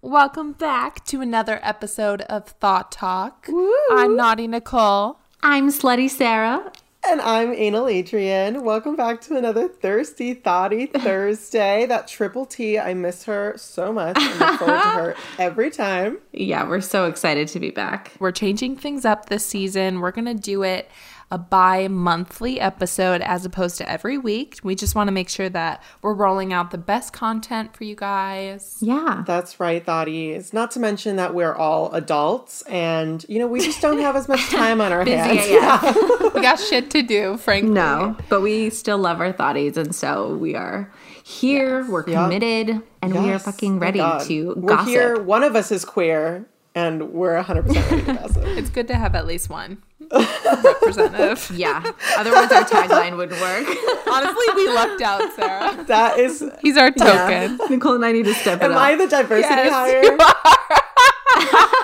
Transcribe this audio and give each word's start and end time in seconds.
Welcome 0.00 0.52
back 0.52 1.04
to 1.06 1.20
another 1.20 1.58
episode 1.60 2.20
of 2.22 2.46
Thought 2.46 2.92
Talk. 2.92 3.48
I'm 3.90 4.14
Naughty 4.14 4.46
Nicole. 4.46 5.18
I'm 5.42 5.70
Slutty 5.70 6.08
Sarah. 6.08 6.72
And 7.04 7.20
I'm 7.20 7.52
Anal 7.52 7.88
Adrian. 7.88 8.62
Welcome 8.62 8.94
back 8.94 9.20
to 9.22 9.36
another 9.36 9.66
Thirsty 9.66 10.34
Thoughty 10.34 10.86
Thursday. 10.94 11.84
That 11.86 12.06
triple 12.06 12.46
T, 12.46 12.78
I 12.78 12.94
miss 12.94 13.24
her 13.24 13.54
so 13.56 13.92
much. 13.92 14.16
I 14.20 14.50
look 14.50 14.58
forward 14.60 14.82
to 14.82 14.88
her 14.88 15.16
every 15.40 15.70
time. 15.70 16.18
Yeah, 16.32 16.68
we're 16.68 16.80
so 16.80 17.06
excited 17.06 17.48
to 17.48 17.58
be 17.60 17.70
back. 17.70 18.12
We're 18.20 18.30
changing 18.30 18.76
things 18.76 19.04
up 19.04 19.26
this 19.26 19.44
season. 19.44 19.98
We're 19.98 20.12
going 20.12 20.26
to 20.26 20.34
do 20.34 20.62
it 20.62 20.88
a 21.30 21.36
bi 21.38 21.88
monthly 21.88 22.58
episode 22.58 23.20
as 23.20 23.44
opposed 23.44 23.76
to 23.78 23.90
every 23.90 24.16
week. 24.16 24.58
We 24.62 24.74
just 24.74 24.94
want 24.94 25.08
to 25.08 25.12
make 25.12 25.28
sure 25.28 25.48
that 25.50 25.82
we're 26.00 26.14
rolling 26.14 26.52
out 26.54 26.70
the 26.70 26.78
best 26.78 27.12
content 27.12 27.76
for 27.76 27.84
you 27.84 27.94
guys. 27.94 28.78
Yeah. 28.80 29.24
That's 29.26 29.60
right, 29.60 29.84
Thoughties. 29.84 30.52
Not 30.54 30.70
to 30.72 30.80
mention 30.80 31.16
that 31.16 31.34
we're 31.34 31.54
all 31.54 31.92
adults 31.92 32.62
and, 32.62 33.24
you 33.28 33.38
know, 33.38 33.46
we 33.46 33.60
just 33.60 33.82
don't 33.82 33.98
have 33.98 34.16
as 34.16 34.26
much 34.26 34.40
time 34.50 34.80
on 34.80 34.90
our 34.90 35.04
hands. 35.04 35.48
yeah. 35.50 35.92
we 36.34 36.40
got 36.40 36.58
shit 36.58 36.90
to 36.92 37.02
do, 37.02 37.36
frankly. 37.36 37.72
No, 37.72 38.16
but 38.30 38.40
we 38.40 38.70
still 38.70 38.98
love 38.98 39.20
our 39.20 39.32
thoughties, 39.32 39.76
and 39.76 39.94
so 39.94 40.34
we 40.36 40.54
are 40.54 40.90
here. 41.24 41.84
We're 41.90 42.08
Yep. 42.08 42.24
committed, 42.24 42.82
and 43.02 43.12
we 43.22 43.30
are 43.32 43.38
fucking 43.38 43.78
ready 43.80 43.98
God. 43.98 44.22
to 44.28 44.54
We're 44.56 44.68
gossip. 44.76 44.88
here. 44.88 45.20
One 45.22 45.42
of 45.44 45.54
us 45.56 45.70
is 45.70 45.84
queer, 45.84 46.46
and 46.74 47.12
we're 47.12 47.36
100% 47.42 47.66
ready 47.90 48.02
to 48.06 48.14
gossip. 48.14 48.44
It's 48.46 48.70
good 48.70 48.88
to 48.88 48.94
have 48.94 49.14
at 49.14 49.26
least 49.26 49.50
one 49.50 49.82
representative. 50.12 51.50
Yeah. 51.58 51.82
Otherwise, 52.16 52.50
our 52.52 52.64
tagline 52.64 53.16
wouldn't 53.16 53.40
work. 53.40 53.66
Honestly, 54.06 54.46
we 54.54 54.68
lucked 54.68 55.02
out, 55.02 55.32
Sarah. 55.34 55.84
That 55.84 56.18
is. 56.18 56.44
He's 56.62 56.76
our 56.76 56.90
token. 56.90 57.58
Nicole 57.70 57.94
and 57.94 58.04
I 58.04 58.12
need 58.12 58.24
to 58.26 58.34
step 58.34 58.62
Am 58.62 58.70
it 58.70 58.74
up. 58.74 58.80
Am 58.80 58.92
I 58.92 58.96
the 58.96 59.08
diversity 59.08 59.54
Yes, 59.54 59.72
hire? 59.72 60.02
you 60.04 60.18
are. 60.18 61.74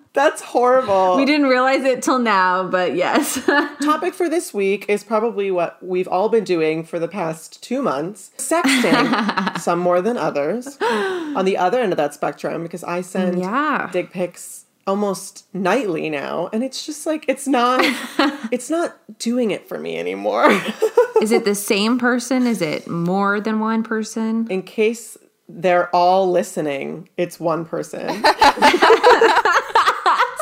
That's 0.12 0.40
horrible. 0.40 1.16
we 1.18 1.26
didn't 1.26 1.46
realize 1.46 1.84
it 1.84 2.02
till 2.02 2.18
now, 2.18 2.66
but 2.66 2.94
yes. 2.96 3.34
topic 3.84 4.14
for 4.14 4.30
this 4.30 4.54
week 4.54 4.86
is 4.88 5.04
probably 5.04 5.50
what 5.50 5.76
we've 5.84 6.08
all 6.08 6.30
been 6.30 6.44
doing 6.44 6.84
for 6.84 6.98
the 6.98 7.06
past 7.08 7.62
two 7.62 7.82
months 7.82 8.30
sexting, 8.38 9.58
some 9.60 9.78
more 9.78 10.00
than 10.00 10.16
others. 10.16 10.78
On 10.80 11.44
the 11.44 11.58
other 11.58 11.80
end 11.80 11.92
of 11.92 11.98
that 11.98 12.14
spectrum, 12.14 12.62
because 12.62 12.82
I 12.82 13.02
send 13.02 13.38
Yeah. 13.40 13.90
dick 13.92 14.10
pics 14.10 14.55
almost 14.86 15.46
nightly 15.52 16.08
now, 16.08 16.48
and 16.52 16.62
it's 16.62 16.86
just 16.86 17.06
like 17.06 17.24
it's 17.28 17.46
not 17.46 17.80
it's 18.52 18.70
not 18.70 18.96
doing 19.18 19.50
it 19.50 19.68
for 19.68 19.78
me 19.78 19.98
anymore. 19.98 20.50
Is 21.22 21.32
it 21.32 21.44
the 21.44 21.54
same 21.54 21.98
person? 21.98 22.46
Is 22.46 22.60
it 22.60 22.86
more 22.86 23.40
than 23.40 23.58
one 23.58 23.82
person? 23.82 24.46
In 24.50 24.62
case 24.62 25.16
they're 25.48 25.88
all 25.94 26.30
listening, 26.30 27.08
it's 27.16 27.40
one 27.40 27.64
person. 27.64 28.22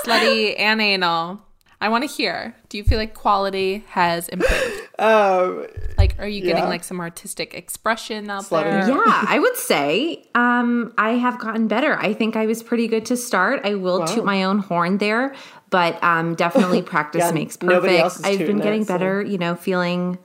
Slutty 0.05 0.59
and 0.59 0.81
anal. 0.81 1.41
I 1.81 1.89
want 1.89 2.03
to 2.03 2.09
hear. 2.09 2.57
Do 2.69 2.79
you 2.79 2.85
feel 2.85 2.99
like 2.99 3.15
quality 3.15 3.85
has 3.89 4.29
improved? 4.29 4.84
Um, 4.99 5.67
Like, 5.99 6.15
are 6.19 6.27
you 6.29 6.41
getting 6.41 6.65
Yeah. 6.65 6.69
like 6.69 6.85
some 6.85 7.01
artistic 7.01 7.55
expression 7.55 8.31
out 8.31 8.45
Slutty. 8.45 8.87
there? 8.87 8.89
Yeah, 8.89 9.25
I 9.29 9.39
would 9.39 9.57
say 9.57 10.25
um, 10.35 10.93
I 10.99 11.11
have 11.11 11.39
gotten 11.39 11.69
better. 11.69 11.97
I 11.99 12.13
think 12.15 12.37
I 12.37 12.47
was 12.47 12.63
pretty 12.63 12.87
good 12.89 13.07
to 13.07 13.17
start. 13.17 13.61
I 13.65 13.75
will 13.75 14.05
toot 14.07 14.25
my 14.25 14.45
own 14.45 14.59
horn 14.61 14.99
there, 14.99 15.35
but 15.71 16.03
um, 16.03 16.35
definitely 16.35 16.83
practice 16.95 17.21
Yeah, 17.25 17.33
makes 17.33 17.57
perfect. 17.57 17.93
else 18.01 18.19
is 18.19 18.25
I've 18.25 18.39
been 18.47 18.59
getting 18.59 18.83
it, 18.83 18.87
so- 18.89 18.95
better, 18.95 19.23
you 19.23 19.39
know, 19.39 19.55
feeling 19.57 20.19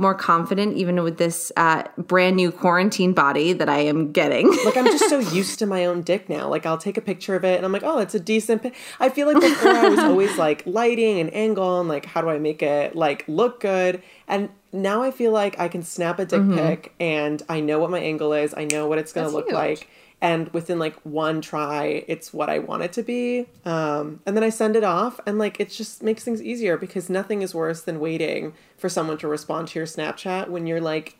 more 0.00 0.14
confident 0.14 0.76
even 0.76 1.02
with 1.02 1.18
this 1.18 1.50
uh, 1.56 1.82
brand 1.98 2.36
new 2.36 2.52
quarantine 2.52 3.12
body 3.12 3.52
that 3.52 3.68
I 3.68 3.80
am 3.80 4.12
getting. 4.12 4.48
like 4.64 4.76
I'm 4.76 4.86
just 4.86 5.08
so 5.10 5.18
used 5.34 5.58
to 5.58 5.66
my 5.66 5.84
own 5.86 6.02
dick 6.02 6.28
now. 6.28 6.48
Like 6.48 6.64
I'll 6.64 6.78
take 6.78 6.96
a 6.96 7.00
picture 7.00 7.34
of 7.34 7.44
it 7.44 7.56
and 7.56 7.66
I'm 7.66 7.72
like, 7.72 7.82
oh, 7.82 7.98
it's 7.98 8.14
a 8.14 8.20
decent. 8.20 8.62
Pic. 8.62 8.74
I 9.00 9.08
feel 9.08 9.26
like 9.26 9.40
before 9.40 9.72
I 9.72 9.88
was 9.88 9.98
always 9.98 10.38
like 10.46 10.62
lighting 10.66 11.18
and 11.18 11.34
angle 11.34 11.80
and 11.80 11.88
like 11.88 12.06
how 12.06 12.20
do 12.20 12.28
I 12.28 12.38
make 12.38 12.62
it 12.62 12.94
like 12.94 13.24
look 13.26 13.60
good. 13.60 14.00
And 14.28 14.50
now 14.72 15.02
I 15.02 15.10
feel 15.10 15.32
like 15.32 15.58
I 15.58 15.66
can 15.66 15.82
snap 15.82 16.20
a 16.20 16.24
dick 16.24 16.48
pic 16.54 16.94
and 17.00 17.42
I 17.48 17.58
know 17.60 17.80
what 17.80 17.90
my 17.90 17.98
angle 17.98 18.32
is. 18.32 18.54
I 18.56 18.64
know 18.64 18.86
what 18.86 18.98
it's 18.98 19.12
gonna 19.12 19.26
That's 19.26 19.34
look 19.34 19.46
huge. 19.46 19.54
like. 19.54 19.88
And 20.20 20.48
within 20.48 20.78
like 20.80 20.96
one 21.04 21.40
try, 21.40 22.04
it's 22.08 22.32
what 22.32 22.48
I 22.48 22.58
want 22.58 22.82
it 22.82 22.92
to 22.94 23.02
be. 23.02 23.46
Um, 23.64 24.20
and 24.26 24.36
then 24.36 24.42
I 24.42 24.48
send 24.48 24.74
it 24.74 24.82
off, 24.82 25.20
and 25.26 25.38
like 25.38 25.60
it 25.60 25.70
just 25.70 26.02
makes 26.02 26.24
things 26.24 26.42
easier 26.42 26.76
because 26.76 27.08
nothing 27.08 27.42
is 27.42 27.54
worse 27.54 27.82
than 27.82 28.00
waiting 28.00 28.52
for 28.76 28.88
someone 28.88 29.18
to 29.18 29.28
respond 29.28 29.68
to 29.68 29.78
your 29.78 29.86
Snapchat 29.86 30.48
when 30.48 30.66
you're 30.66 30.80
like 30.80 31.16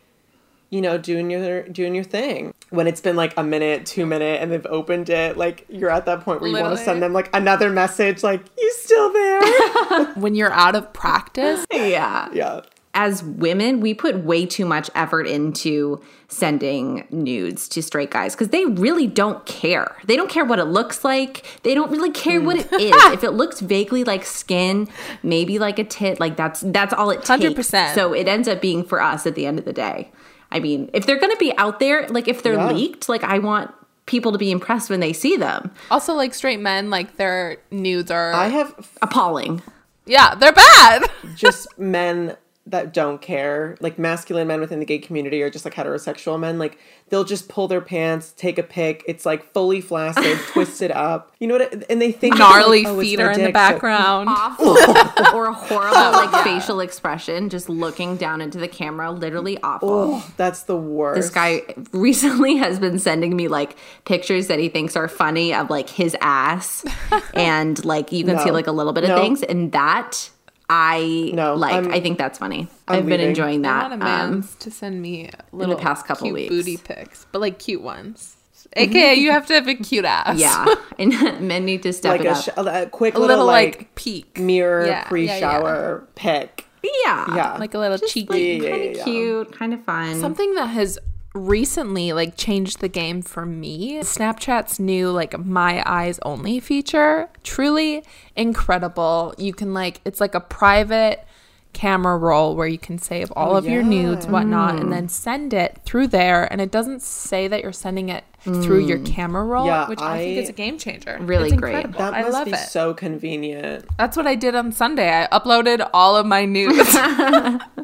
you 0.69 0.81
know, 0.81 0.97
doing 0.97 1.31
your 1.31 1.63
doing 1.63 1.95
your 1.95 2.03
thing. 2.03 2.53
When 2.69 2.85
it's 2.85 3.01
been 3.01 3.15
like 3.15 3.33
a 3.37 3.43
minute, 3.43 3.85
two 3.85 4.05
minute, 4.05 4.41
and 4.41 4.51
they've 4.51 4.65
opened 4.67 5.09
it, 5.09 5.37
like 5.37 5.65
you're 5.67 5.89
at 5.89 6.05
that 6.05 6.21
point 6.21 6.41
where 6.41 6.49
you 6.49 6.61
want 6.61 6.77
to 6.77 6.83
send 6.83 7.01
them 7.01 7.13
like 7.13 7.35
another 7.35 7.69
message, 7.71 8.21
like 8.21 8.41
you 8.57 8.71
still 8.73 9.11
there? 9.11 9.39
When 10.15 10.35
you're 10.35 10.51
out 10.51 10.75
of 10.75 10.93
practice, 10.93 11.65
yeah. 11.73 12.29
yeah, 12.31 12.61
As 13.01 13.23
women, 13.23 13.79
we 13.79 13.93
put 13.93 14.25
way 14.25 14.45
too 14.45 14.65
much 14.65 14.89
effort 14.93 15.25
into 15.25 16.01
sending 16.27 17.07
nudes 17.11 17.69
to 17.69 17.81
straight 17.81 18.11
guys 18.11 18.35
because 18.35 18.49
they 18.49 18.65
really 18.65 19.07
don't 19.07 19.45
care. 19.45 19.95
They 20.03 20.17
don't 20.17 20.29
care 20.29 20.43
what 20.43 20.59
it 20.59 20.65
looks 20.65 21.05
like. 21.05 21.45
They 21.63 21.73
don't 21.73 21.89
really 21.91 22.11
care 22.11 22.41
what 22.41 22.57
it 22.57 22.69
mm. 22.69 22.79
is. 22.81 23.03
if 23.13 23.23
it 23.23 23.31
looks 23.31 23.61
vaguely 23.61 24.03
like 24.03 24.25
skin, 24.25 24.89
maybe 25.23 25.59
like 25.59 25.79
a 25.79 25.85
tit, 25.85 26.19
like 26.19 26.35
that's 26.35 26.59
that's 26.59 26.93
all 26.93 27.09
it 27.09 27.23
takes. 27.23 27.45
100%. 27.45 27.95
So 27.95 28.11
it 28.11 28.27
ends 28.27 28.49
up 28.49 28.59
being 28.59 28.83
for 28.83 29.01
us 29.01 29.25
at 29.25 29.35
the 29.35 29.45
end 29.45 29.59
of 29.59 29.63
the 29.63 29.71
day. 29.71 30.11
I 30.51 30.59
mean, 30.59 30.89
if 30.91 31.05
they're 31.05 31.19
going 31.19 31.31
to 31.31 31.39
be 31.39 31.55
out 31.57 31.79
there, 31.79 32.05
like 32.09 32.27
if 32.27 32.43
they're 32.43 32.55
Yeah. 32.55 32.73
leaked, 32.73 33.07
like 33.07 33.23
I 33.23 33.39
want 33.39 33.73
people 34.07 34.33
to 34.33 34.37
be 34.37 34.51
impressed 34.51 34.89
when 34.89 34.99
they 34.99 35.13
see 35.13 35.37
them. 35.37 35.71
also 35.89 36.15
like 36.15 36.33
straight 36.33 36.59
men, 36.59 36.89
like 36.89 37.15
their 37.15 37.59
nudes 37.71 38.11
are, 38.11 38.33
I 38.33 38.47
have 38.47 38.75
Appalling. 39.01 39.61
yeah, 40.05 40.35
they're 40.35 40.51
bad. 40.51 41.09
just 41.35 41.65
men 41.79 42.35
that 42.69 42.93
don't 42.93 43.21
care, 43.21 43.75
like 43.81 43.99
masculine 43.99 44.47
men 44.47 44.59
within 44.61 44.79
the 44.79 44.85
gay 44.85 44.99
community, 44.99 45.41
or 45.41 45.49
just 45.49 45.65
like 45.65 45.73
heterosexual 45.73 46.39
men. 46.39 46.57
Like 46.59 46.77
they'll 47.09 47.23
just 47.23 47.49
pull 47.49 47.67
their 47.67 47.81
pants, 47.81 48.33
take 48.37 48.57
a 48.57 48.63
pic. 48.63 49.03
It's 49.07 49.25
like 49.25 49.43
fully 49.53 49.81
flaccid, 49.81 50.37
twisted 50.47 50.91
up. 50.91 51.31
You 51.39 51.47
know 51.47 51.55
what? 51.57 51.73
I- 51.75 51.85
And 51.89 52.01
they 52.01 52.11
think 52.11 52.37
Gnarly 52.37 52.83
like, 52.83 52.93
oh, 52.93 53.01
feet 53.01 53.15
their 53.17 53.29
are 53.29 53.31
in 53.31 53.39
the 53.39 53.45
dick, 53.47 53.55
so- 53.55 53.59
background. 53.59 54.29
awful 54.29 54.77
or 55.35 55.45
a 55.47 55.53
horrible 55.53 55.95
like 56.11 56.43
facial 56.43 56.79
expression, 56.79 57.49
just 57.49 57.69
looking 57.69 58.17
down 58.17 58.41
into 58.41 58.57
the 58.59 58.67
camera, 58.67 59.11
literally 59.11 59.57
awful. 59.63 59.89
Oh, 59.89 60.33
that's 60.37 60.63
the 60.63 60.77
worst. 60.77 61.15
This 61.21 61.29
guy 61.31 61.63
recently 61.91 62.57
has 62.57 62.79
been 62.79 62.99
sending 62.99 63.35
me 63.35 63.47
like 63.47 63.75
pictures 64.05 64.47
that 64.47 64.59
he 64.59 64.69
thinks 64.69 64.95
are 64.95 65.07
funny 65.07 65.53
of 65.53 65.69
like 65.69 65.89
his 65.89 66.15
ass, 66.21 66.85
and 67.33 67.83
like 67.85 68.11
you 68.11 68.23
can 68.23 68.37
see 68.39 68.51
like 68.51 68.67
a 68.67 68.71
little 68.71 68.93
bit 68.93 69.03
of 69.03 69.09
No. 69.09 69.17
things, 69.21 69.41
and 69.43 69.71
that 69.71 70.29
I 70.69 71.31
No, 71.33 71.55
like. 71.55 71.73
I'm- 71.73 71.91
I 71.91 71.99
think 71.99 72.17
that's 72.17 72.37
funny. 72.37 72.67
I'm 72.87 72.97
I've 72.99 73.03
been 73.05 73.11
leaving. 73.11 73.29
enjoying 73.29 73.65
I 73.65 73.69
that. 73.69 73.89
want 73.89 74.03
a 74.03 74.05
Um, 74.05 74.31
man 74.31 74.43
to 74.59 74.69
send 74.71 75.01
me 75.01 75.29
little 75.51 75.75
past 75.75 76.05
couple 76.05 76.25
cute 76.25 76.33
weeks. 76.35 76.49
booty 76.49 76.77
pics, 76.77 77.25
but 77.31 77.39
like 77.39 77.57
cute 77.59 77.81
ones. 77.81 78.35
AKA, 78.75 79.15
you 79.15 79.31
have 79.31 79.47
to 79.47 79.53
have 79.55 79.67
a 79.67 79.73
cute 79.73 80.05
ass. 80.05 80.37
yeah, 80.37 80.65
and 80.99 81.41
men 81.47 81.65
need 81.65 81.81
to 81.83 81.91
step 81.93 82.11
like 82.11 82.21
it 82.21 82.27
a, 82.27 82.31
up. 82.31 82.43
sh- 82.43 82.49
a 82.57 82.85
quick 82.91 83.15
a 83.15 83.19
little, 83.19 83.37
little 83.37 83.45
like, 83.47 83.77
like, 83.77 83.95
peek, 83.95 84.37
mirror 84.37 84.81
Yeah, 84.85 84.89
yeah, 84.91 84.97
yeah. 84.97 85.07
pre-shower 85.07 86.07
pic. 86.15 86.65
yeah, 86.83 87.35
Yeah. 87.35 87.57
like 87.57 87.73
a 87.73 87.79
little 87.79 87.97
just 87.97 88.13
cheeky. 88.13 88.59
like 88.59 88.69
Yeah, 88.69 88.75
yeah, 88.75 88.75
kind 88.75 88.89
of 88.91 88.97
yeah. 88.97 89.03
cute, 89.05 89.51
kind 89.57 89.73
of 89.73 89.83
fun. 89.85 90.19
Something 90.19 90.53
that 90.53 90.67
has 90.67 90.99
recently 91.33 92.11
like 92.13 92.35
changed 92.37 92.79
the 92.79 92.87
game 92.87 93.21
for 93.21 93.45
me. 93.45 93.99
Snapchat's 93.99 94.79
new 94.79 95.11
like 95.11 95.37
my 95.37 95.83
eyes 95.85 96.19
only 96.23 96.59
feature. 96.59 97.29
Truly 97.43 98.03
incredible. 98.35 99.33
You 99.37 99.53
can 99.53 99.73
like 99.73 100.01
it's 100.05 100.19
like 100.19 100.35
a 100.35 100.41
private 100.41 101.25
camera 101.71 102.17
roll 102.17 102.55
where 102.55 102.67
you 102.67 102.79
can 102.79 102.97
save 102.97 103.31
all 103.35 103.53
Oh, 103.53 103.57
of 103.57 103.65
your 103.65 103.83
nudes, 103.83 104.25
whatnot, 104.25 104.75
and 104.77 104.85
mm. 104.85 104.89
then 104.89 105.07
send 105.07 105.53
it 105.53 105.79
through 105.85 106.07
there. 106.07 106.51
And 106.51 106.59
it 106.59 106.71
doesn't 106.71 107.03
say 107.03 107.47
that 107.47 107.61
you're 107.61 107.71
sending 107.71 108.09
it 108.09 108.23
through 108.41 108.79
your 108.79 108.97
mm. 108.97 109.05
camera 109.05 109.43
roll, 109.43 109.67
Yeah, 109.67 109.87
which 109.87 110.01
I, 110.01 110.17
think 110.17 110.37
is 110.39 110.49
a 110.49 110.53
game 110.53 110.79
changer. 110.79 111.19
Really 111.21 111.49
It's 111.49 111.57
great. 111.57 111.75
incredible. 111.85 111.99
That 111.99 112.13
I 112.15 112.21
must 112.23 112.33
love 112.33 112.45
be 112.45 112.51
it. 112.53 112.57
so 112.57 112.95
convenient. 112.95 113.85
That's 113.97 114.17
what 114.17 114.25
I 114.25 114.33
did 114.33 114.55
on 114.55 114.71
Sunday. 114.71 115.09
I 115.09 115.27
uploaded 115.27 115.87
all 115.93 116.15
of 116.15 116.25
my 116.25 116.45
nudes. 116.45 116.89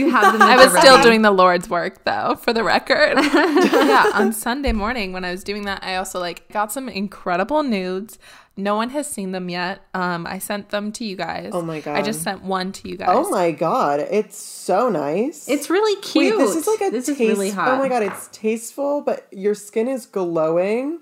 so 0.00 0.06
you 0.06 0.10
have 0.12 0.32
them. 0.32 0.42
I 0.48 0.56
was 0.56 0.76
still 0.78 0.94
already. 0.94 1.08
doing 1.08 1.22
the 1.22 1.30
Lord's 1.30 1.68
work 1.68 2.04
though, 2.04 2.36
for 2.36 2.52
the 2.52 2.64
record. 2.64 3.16
yeah, 3.24 4.10
on 4.14 4.32
Sunday 4.32 4.72
morning 4.72 5.12
when 5.12 5.24
I 5.24 5.30
was 5.30 5.44
doing 5.44 5.64
that, 5.64 5.82
I 5.82 5.96
also 5.96 6.20
like 6.20 6.48
got 6.52 6.72
some 6.72 6.88
incredible 6.88 7.62
nudes. 7.62 8.18
No 8.56 8.74
one 8.74 8.90
has 8.90 9.08
seen 9.08 9.30
them 9.30 9.48
yet. 9.48 9.84
Um, 9.94 10.26
I 10.26 10.40
sent 10.40 10.70
them 10.70 10.90
to 10.92 11.04
you 11.04 11.14
guys. 11.14 11.50
Oh 11.52 11.62
my 11.62 11.80
god! 11.80 11.96
I 11.96 12.02
just 12.02 12.22
sent 12.22 12.42
one 12.42 12.72
to 12.72 12.88
you 12.88 12.96
guys. 12.96 13.08
Oh 13.10 13.30
my 13.30 13.52
god, 13.52 14.00
it's 14.00 14.36
so 14.36 14.88
nice. 14.88 15.48
It's 15.48 15.70
really 15.70 16.00
cute. 16.02 16.36
Wait, 16.36 16.44
this 16.44 16.56
is 16.56 16.66
like 16.66 16.80
a 16.80 16.90
this 16.90 17.06
taste. 17.06 17.20
is 17.20 17.28
really 17.28 17.50
hot. 17.50 17.68
Oh 17.68 17.78
my 17.78 17.88
god, 17.88 18.02
it's 18.02 18.28
tasteful, 18.32 19.02
but 19.02 19.28
your 19.30 19.54
skin 19.54 19.86
is 19.86 20.06
glowing, 20.06 20.98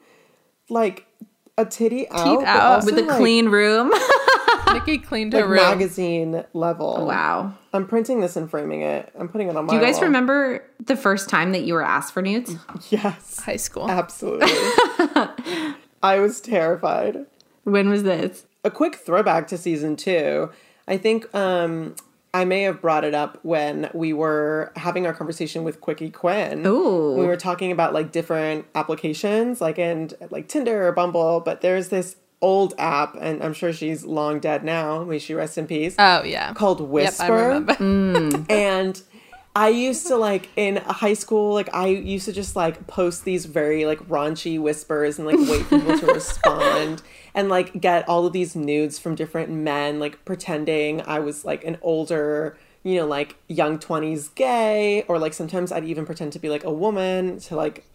like 0.69 1.07
a 1.57 1.65
titty 1.65 2.09
out, 2.11 2.41
but 2.41 2.47
out. 2.47 2.61
also, 2.75 2.87
with 2.87 2.99
a 2.99 3.07
like- 3.07 3.17
clean 3.17 3.49
room. 3.49 3.91
Nikki 4.78 4.99
cleaned 4.99 5.32
like 5.32 5.43
her 5.43 5.49
room. 5.49 5.56
magazine 5.62 6.44
level. 6.52 7.06
wow. 7.06 7.55
I'm 7.73 7.87
printing 7.87 8.20
this 8.20 8.37
and 8.37 8.50
framing 8.50 8.82
it. 8.82 9.12
I'm 9.19 9.28
putting 9.28 9.49
it 9.49 9.56
on 9.56 9.67
my. 9.67 9.70
Do 9.70 9.76
you 9.76 9.82
guys 9.82 9.96
wall. 9.96 10.05
remember 10.05 10.64
the 10.84 10.96
first 10.96 11.28
time 11.28 11.52
that 11.52 11.62
you 11.64 11.75
were 11.75 11.82
asked 11.84 12.12
for 12.14 12.23
nudes? 12.23 12.55
Yes, 12.90 13.40
High 13.40 13.56
school. 13.56 13.90
absolutely. 13.90 14.46
I 16.02 16.19
was 16.20 16.40
terrified. 16.40 17.26
When 17.64 17.88
was 17.88 18.02
this? 18.02 18.46
A 18.64 18.70
quick 18.70 18.96
throwback 18.96 19.49
to 19.49 19.58
season 19.58 19.96
two. 19.96 20.50
I 20.88 20.96
think 20.99 21.32
um, 21.34 21.96
I 22.32 22.44
may 22.44 22.62
have 22.62 22.81
brought 22.81 23.05
it 23.05 23.14
up 23.14 23.38
when 23.43 23.90
we 23.93 24.12
were 24.12 24.73
having 24.76 25.06
our 25.06 25.12
conversation 25.14 25.64
with 25.64 25.81
Quickie 25.81 26.11
Quinn. 26.11 26.64
Ooh. 26.67 27.14
We 27.19 27.26
were 27.26 27.37
talking 27.37 27.73
about 27.73 27.93
like 27.93 28.12
different 28.12 28.67
applications, 28.75 29.61
like 29.61 29.78
and 29.78 30.14
like 30.31 30.49
Tinder 30.49 30.87
or 30.87 30.93
Bumble, 30.93 31.40
but 31.40 31.61
there's 31.61 31.88
this 31.88 32.17
old 32.41 32.75
app, 32.79 33.17
and 33.21 33.43
I'm 33.43 33.55
sure 33.55 33.73
she's 33.73 34.05
long 34.05 34.41
dead 34.41 34.65
now. 34.65 35.05
May 35.05 35.19
she 35.19 35.35
rest 35.35 35.59
in 35.59 35.67
peace. 35.67 35.94
Oh 35.99 36.23
yeah. 36.23 36.53
called 36.53 36.81
Yep, 36.81 36.88
Whisper. 36.88 37.23
I 37.25 37.29
remember. 37.29 38.44
and 38.53 39.03
I 39.56 39.69
used 39.69 40.06
to 40.09 40.17
like 40.17 40.50
in 40.55 40.77
high 40.77 41.15
school, 41.15 41.55
like 41.55 41.75
I 41.75 41.87
used 41.87 42.27
to 42.27 42.33
just 42.33 42.56
like 42.56 42.87
post 42.87 43.25
these 43.25 43.47
very 43.47 43.87
like 43.87 44.00
raunchy 44.00 44.61
whispers 44.61 45.19
and 45.19 45.27
like 45.27 45.38
wait 45.49 45.65
for 45.65 45.79
people 45.79 45.99
to 45.99 46.06
respond 46.06 47.03
and 47.35 47.49
like 47.49 47.81
get 47.81 48.06
all 48.06 48.27
of 48.27 48.35
these 48.35 48.55
nudes 48.55 48.99
from 48.99 49.15
different 49.15 49.50
men, 49.50 49.99
like 49.99 50.23
pretending 50.27 51.00
I 51.06 51.21
was 51.21 51.47
like 51.47 51.65
an 51.65 51.79
older, 51.81 52.59
you 52.83 52.97
know, 52.97 53.06
like 53.06 53.37
young 53.49 53.79
20s 53.79 54.35
gay, 54.35 55.05
or 55.09 55.19
like 55.19 55.33
sometimes 55.33 55.73
I'd 55.73 55.85
even 55.85 56.05
pretend 56.05 56.35
to 56.35 56.38
be 56.38 56.50
like 56.50 56.65
a 56.65 56.73
woman 56.73 57.41
to 57.41 57.56
like 57.56 57.87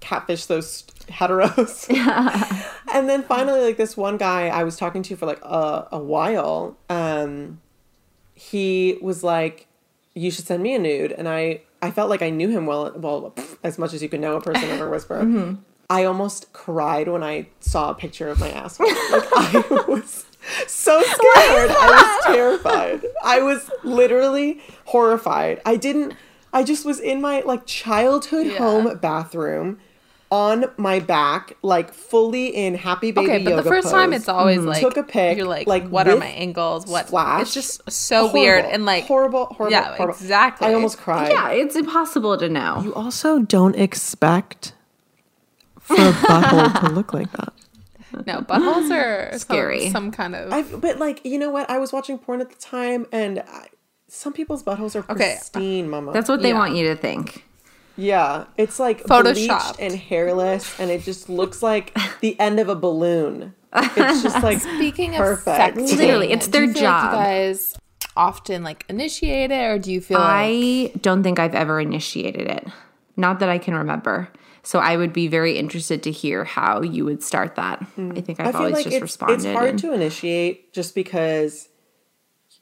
catfish 0.00 0.46
those 0.46 0.82
heteros. 1.08 1.88
and 2.92 3.08
then 3.08 3.22
finally, 3.22 3.60
like 3.60 3.76
this 3.76 3.96
one 3.96 4.16
guy 4.16 4.48
I 4.48 4.64
was 4.64 4.76
talking 4.76 5.02
to 5.04 5.16
for 5.16 5.26
like 5.26 5.40
a, 5.42 5.88
a 5.92 5.98
while, 5.98 6.76
um, 6.88 7.60
he 8.34 8.98
was 9.02 9.22
like, 9.22 9.66
"You 10.14 10.30
should 10.30 10.46
send 10.46 10.62
me 10.62 10.74
a 10.74 10.78
nude," 10.78 11.12
and 11.12 11.28
I 11.28 11.62
I 11.82 11.90
felt 11.90 12.10
like 12.10 12.22
I 12.22 12.30
knew 12.30 12.48
him 12.48 12.66
well, 12.66 12.92
well 12.96 13.32
pff, 13.36 13.56
as 13.64 13.78
much 13.78 13.92
as 13.94 14.02
you 14.02 14.08
could 14.08 14.20
know 14.20 14.36
a 14.36 14.40
person 14.40 14.70
over 14.70 14.88
whisper. 14.88 15.56
I 15.90 16.04
almost 16.04 16.52
cried 16.52 17.08
when 17.08 17.24
I 17.24 17.48
saw 17.58 17.90
a 17.90 17.94
picture 17.94 18.28
of 18.28 18.38
my 18.38 18.48
asshole. 18.50 18.86
Like 18.86 19.28
I 19.32 19.84
was 19.88 20.24
so 20.68 21.02
scared. 21.02 21.70
I 21.72 22.20
was 22.22 22.36
terrified. 22.36 23.04
I 23.24 23.40
was 23.42 23.68
literally 23.82 24.60
horrified. 24.84 25.60
I 25.66 25.74
didn't. 25.74 26.14
I 26.52 26.62
just 26.62 26.84
was 26.84 27.00
in 27.00 27.20
my 27.20 27.40
like 27.40 27.66
childhood 27.66 28.46
Yeah. 28.46 28.58
home 28.58 28.98
bathroom. 28.98 29.78
On 30.32 30.66
my 30.76 31.00
back, 31.00 31.56
like 31.62 31.92
fully 31.92 32.48
in 32.54 32.76
happy 32.76 33.10
baby 33.10 33.26
Okay, 33.26 33.38
but 33.44 33.50
the 33.50 33.56
yoga 33.56 33.68
first 33.68 33.90
time 33.90 34.12
it's 34.12 34.28
always 34.28 34.58
mm-hmm. 34.58 34.68
like 34.68 34.82
you 34.82 34.88
Took 34.88 34.96
a 34.98 35.02
pic, 35.02 35.36
You're 35.36 35.46
like, 35.48 35.66
like, 35.66 35.88
what 35.88 36.06
are 36.06 36.16
my 36.16 36.26
angles? 36.26 36.86
What? 36.86 37.08
flash. 37.08 37.42
It's 37.42 37.54
just 37.54 37.90
so 37.90 38.28
Horrible, 38.28 38.40
weird 38.40 38.64
and 38.66 38.86
like 38.86 39.06
horrible, 39.06 39.46
horrible, 39.46 39.72
Yeah, 39.72 39.96
horrible. 39.96 40.14
exactly. 40.14 40.68
I 40.68 40.74
almost 40.74 40.98
cried. 40.98 41.32
Yeah, 41.32 41.50
it's 41.50 41.74
impossible 41.74 42.38
to 42.38 42.48
know. 42.48 42.80
You 42.84 42.94
also 42.94 43.40
don't 43.40 43.74
expect 43.74 44.72
for 45.80 45.94
a 45.94 46.12
butthole 46.12 46.80
to 46.80 46.90
look 46.94 47.12
like 47.12 47.32
that. 47.32 47.52
no 48.26 48.40
buttholes 48.42 48.88
are 48.92 49.36
Scary. 49.36 49.84
Some, 49.86 49.92
some 49.92 50.10
kind 50.12 50.36
of. 50.36 50.52
I 50.52 50.62
but 50.62 50.98
like 51.00 51.24
you 51.24 51.38
know 51.38 51.50
what? 51.50 51.68
I 51.68 51.78
was 51.78 51.92
watching 51.92 52.18
porn 52.18 52.40
at 52.40 52.50
the 52.50 52.56
time, 52.56 53.06
and 53.10 53.40
I, 53.40 53.66
some 54.06 54.32
people's 54.32 54.62
buttholes 54.62 54.94
are 54.94 55.04
Okay. 55.12 55.34
pristine, 55.38 55.90
mama. 55.90 56.12
That's 56.12 56.28
what 56.28 56.40
they 56.42 56.50
Yeah. 56.50 56.58
want 56.58 56.76
you 56.76 56.86
to 56.86 56.94
think. 56.94 57.44
Yeah. 58.00 58.44
It's 58.56 58.78
like 58.80 59.02
Photoshopped. 59.04 59.34
bleached 59.34 59.76
and 59.80 59.94
hairless, 59.94 60.78
and 60.80 60.90
it 60.90 61.02
just 61.02 61.28
looks 61.28 61.62
like 61.62 61.96
the 62.20 62.38
end 62.40 62.58
of 62.60 62.68
a 62.68 62.74
balloon. 62.74 63.54
It's 63.72 64.22
just 64.22 64.42
like 64.42 64.60
Speaking 64.60 65.12
perfect. 65.14 65.76
of 65.78 65.84
sexting, 65.84 65.96
Literally, 65.98 66.32
it's 66.32 66.46
do 66.46 66.52
their 66.52 66.64
you 66.64 66.72
feel 66.72 66.82
like 66.84 67.02
job. 67.02 67.12
you 67.12 67.18
guys 67.18 67.74
often 68.16 68.62
like 68.64 68.84
initiate 68.88 69.50
it, 69.50 69.64
or 69.64 69.78
do 69.78 69.92
you 69.92 70.00
feel 70.00 70.18
like 70.18 70.28
I 70.30 70.92
don't 71.00 71.22
think 71.22 71.38
I've 71.38 71.54
ever 71.54 71.80
initiated 71.80 72.48
it. 72.48 72.66
Not 73.16 73.38
that 73.40 73.48
I 73.48 73.58
can 73.58 73.74
remember. 73.74 74.28
So 74.62 74.78
I 74.78 74.96
would 74.98 75.12
be 75.14 75.26
very 75.26 75.56
interested 75.56 76.02
to 76.02 76.10
hear 76.10 76.44
how 76.44 76.82
you 76.82 77.04
would 77.06 77.22
start 77.22 77.54
that. 77.56 77.80
Mm. 77.96 78.18
I 78.18 78.20
think 78.20 78.40
I've 78.40 78.48
I 78.48 78.52
feel 78.52 78.60
always 78.60 78.74
like 78.74 78.84
just 78.84 78.96
it's, 78.96 79.02
responded. 79.02 79.34
it's 79.36 79.44
hard 79.46 79.70
and- 79.70 79.78
to 79.78 79.92
initiate 79.94 80.72
just 80.74 80.94
because 80.94 81.68
y- 81.69 81.69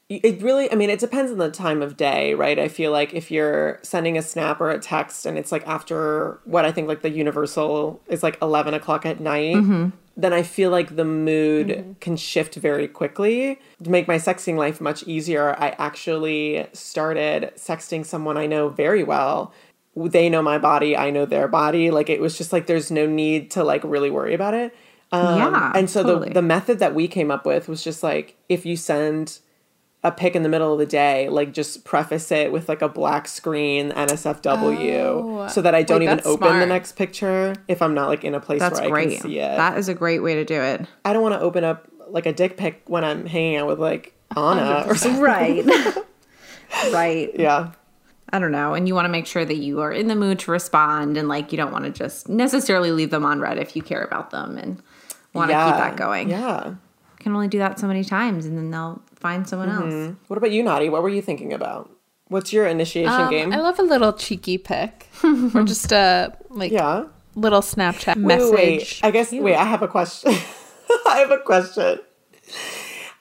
it 0.09 0.41
really 0.41 0.71
i 0.71 0.75
mean 0.75 0.89
it 0.89 0.99
depends 0.99 1.31
on 1.31 1.37
the 1.37 1.51
time 1.51 1.81
of 1.81 1.95
day 1.95 2.33
right? 2.33 2.57
I 2.59 2.67
feel 2.67 2.91
like 2.91 3.13
if 3.13 3.29
you're 3.29 3.79
sending 3.83 4.17
a 4.17 4.21
snap 4.21 4.59
or 4.59 4.71
a 4.71 4.79
text 4.79 5.25
and 5.27 5.37
it's 5.37 5.51
like 5.51 5.65
after 5.67 6.39
what 6.45 6.65
i 6.65 6.71
think 6.71 6.87
like 6.87 7.01
the 7.03 7.09
universal 7.11 8.01
is 8.07 8.23
like 8.23 8.37
11 8.41 8.73
o'clock 8.73 9.05
at 9.05 9.19
night 9.19 9.55
Mm-hmm. 9.55 9.89
then 10.17 10.33
i 10.33 10.41
feel 10.43 10.71
like 10.71 10.95
the 10.95 11.05
mood 11.05 11.95
can 12.01 12.17
shift 12.17 12.55
very 12.55 12.87
quickly 12.87 13.59
to 13.83 13.89
make 13.89 14.07
my 14.07 14.15
sexting 14.17 14.57
life 14.57 14.81
much 14.81 15.03
easier. 15.03 15.55
I 15.59 15.69
actually 15.77 16.67
started 16.73 17.51
sexting 17.55 18.05
someone 18.05 18.35
i 18.37 18.45
know 18.47 18.69
very 18.69 19.03
well. 19.03 19.53
They 19.95 20.29
know 20.29 20.41
my 20.41 20.57
body 20.57 20.97
i 20.97 21.09
know 21.11 21.25
their 21.25 21.47
body. 21.47 21.91
Like 21.91 22.09
it 22.09 22.19
was 22.19 22.37
just 22.37 22.51
like 22.53 22.65
there's 22.67 22.89
no 22.89 23.05
need 23.05 23.51
to 23.51 23.63
like 23.63 23.83
really 23.83 24.09
worry 24.09 24.33
about 24.33 24.53
it. 24.53 24.75
Um, 25.11 25.37
Yeah, 25.39 25.71
and 25.75 25.89
so 25.89 26.03
totally. 26.03 26.27
the 26.29 26.33
the 26.35 26.41
method 26.41 26.79
that 26.79 26.93
we 26.95 27.07
came 27.07 27.29
up 27.31 27.45
with 27.45 27.67
was 27.67 27.83
just 27.83 28.01
like 28.03 28.35
if 28.49 28.65
you 28.65 28.75
send 28.75 29.39
a 30.03 30.11
pic 30.11 30.35
in 30.35 30.43
the 30.43 30.49
middle 30.49 30.71
of 30.71 30.79
the 30.79 30.85
day, 30.85 31.27
like 31.29 31.53
just 31.53 31.83
preface 31.83 32.31
it 32.31 32.51
with 32.51 32.69
like 32.69 32.81
a 32.81 32.87
black 32.87 33.27
screen 33.27 33.91
NSFW, 33.91 34.93
Oh. 35.03 35.47
so 35.49 35.61
that 35.61 35.75
I 35.75 35.83
don't 35.83 35.99
Wait, 35.99 36.05
even 36.05 36.21
open 36.25 36.59
the 36.59 36.65
next 36.65 36.93
picture 36.95 37.53
if 37.67 37.81
I'm 37.81 37.93
not 37.93 38.07
like 38.07 38.23
in 38.23 38.33
a 38.33 38.39
place 38.39 38.59
That's 38.61 38.79
where 38.79 38.87
I 38.87 38.91
great. 38.91 39.11
can 39.19 39.21
see 39.21 39.39
it. 39.39 39.57
That 39.57 39.77
is 39.77 39.89
a 39.89 39.93
great 39.93 40.19
way 40.19 40.35
to 40.35 40.45
do 40.45 40.61
it. 40.61 40.85
I 41.03 41.11
don't 41.13 41.21
want 41.21 41.33
to 41.35 41.41
open 41.41 41.63
up 41.63 41.87
like 42.07 42.25
a 42.25 42.33
dick 42.33 42.55
pic 42.57 42.81
when 42.87 43.03
I'm 43.03 43.25
hanging 43.25 43.57
out 43.57 43.67
with 43.67 43.79
like 43.79 44.13
Anna 44.37 44.85
or 44.87 44.95
something. 44.95 45.21
Right. 45.21 45.65
right. 46.91 47.31
Yeah, 47.37 47.71
I 48.31 48.39
don't 48.39 48.51
know. 48.51 48.73
And 48.73 48.87
you 48.87 48.95
want 48.95 49.05
to 49.05 49.09
make 49.11 49.25
sure 49.25 49.43
that 49.45 49.57
you 49.57 49.81
are 49.81 49.91
in 49.91 50.07
the 50.07 50.15
mood 50.15 50.39
to 50.39 50.51
respond 50.51 51.17
and 51.17 51.27
like 51.27 51.51
you 51.51 51.57
don't 51.57 51.71
want 51.71 51.85
to 51.85 51.91
just 51.91 52.29
necessarily 52.29 52.91
leave 52.91 53.09
them 53.11 53.25
on 53.25 53.39
red 53.39 53.57
if 53.57 53.75
you 53.75 53.81
care 53.81 54.03
about 54.03 54.31
them 54.31 54.57
and 54.57 54.81
want 55.33 55.49
to 55.49 55.53
yeah, 55.55 55.65
keep 55.69 55.77
that 55.77 55.95
going. 55.97 56.29
Yeah. 56.29 56.67
You 56.69 56.77
can 57.19 57.33
only 57.33 57.47
do 57.49 57.57
that 57.59 57.79
so 57.79 57.87
many 57.87 58.03
times 58.03 58.45
and 58.45 58.57
then 58.57 58.71
they'll 58.71 59.01
find 59.19 59.47
someone 59.47 59.69
else. 59.69 60.15
What 60.27 60.37
about 60.37 60.51
you, 60.51 60.63
Naughty? 60.63 60.89
What 60.89 61.03
were 61.03 61.09
you 61.09 61.21
thinking 61.21 61.53
about? 61.53 61.89
What's 62.27 62.53
your 62.53 62.67
initiation 62.67 63.11
Um, 63.11 63.29
game? 63.29 63.51
I 63.53 63.57
love 63.57 63.79
a 63.79 63.83
little 63.83 64.13
cheeky 64.13 64.57
pick 64.57 65.07
or 65.23 65.63
just 65.63 65.91
a 65.91 66.35
like 66.49 66.71
yeah. 66.71 67.05
little 67.35 67.61
Snapchat 67.61 68.15
Wait, 68.17 68.25
message. 68.37 68.51
wait, 68.53 68.77
wait. 68.79 68.99
I 69.03 69.11
guess 69.11 69.31
wait, 69.31 69.55
I 69.55 69.63
have 69.65 69.81
a 69.81 69.87
question. 69.87 70.31
I 71.07 71.17
have 71.19 71.31
a 71.31 71.39
question. 71.39 71.99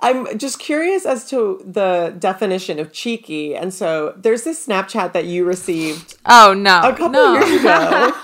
I'm 0.00 0.38
just 0.38 0.60
curious 0.60 1.04
as 1.06 1.28
to 1.30 1.60
the 1.66 2.14
definition 2.18 2.78
of 2.78 2.92
cheeky. 2.92 3.56
And 3.56 3.74
so 3.74 4.14
there's 4.16 4.44
this 4.44 4.64
Snapchat 4.64 5.12
that 5.12 5.24
you 5.24 5.44
received 5.44 6.16
Oh 6.24 6.54
no, 6.54 6.78
a 6.84 6.90
couple 6.92 7.08
no. 7.10 7.32
years 7.34 7.60
ago 7.60 8.12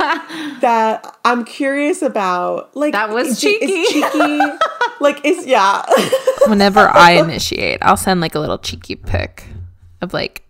that 0.60 1.16
I'm 1.24 1.44
curious 1.44 2.00
about. 2.02 2.76
Like 2.76 2.92
That 2.92 3.10
was 3.10 3.28
is- 3.30 3.40
cheeky. 3.40 3.64
Is 3.72 3.88
cheeky 3.92 4.40
like 5.04 5.24
is 5.24 5.46
yeah. 5.46 5.84
Whenever 6.48 6.80
I 6.88 7.12
initiate, 7.12 7.78
I'll 7.82 7.96
send 7.96 8.20
like 8.20 8.34
a 8.34 8.40
little 8.40 8.58
cheeky 8.58 8.96
pic 8.96 9.44
of 10.00 10.12
like 10.12 10.42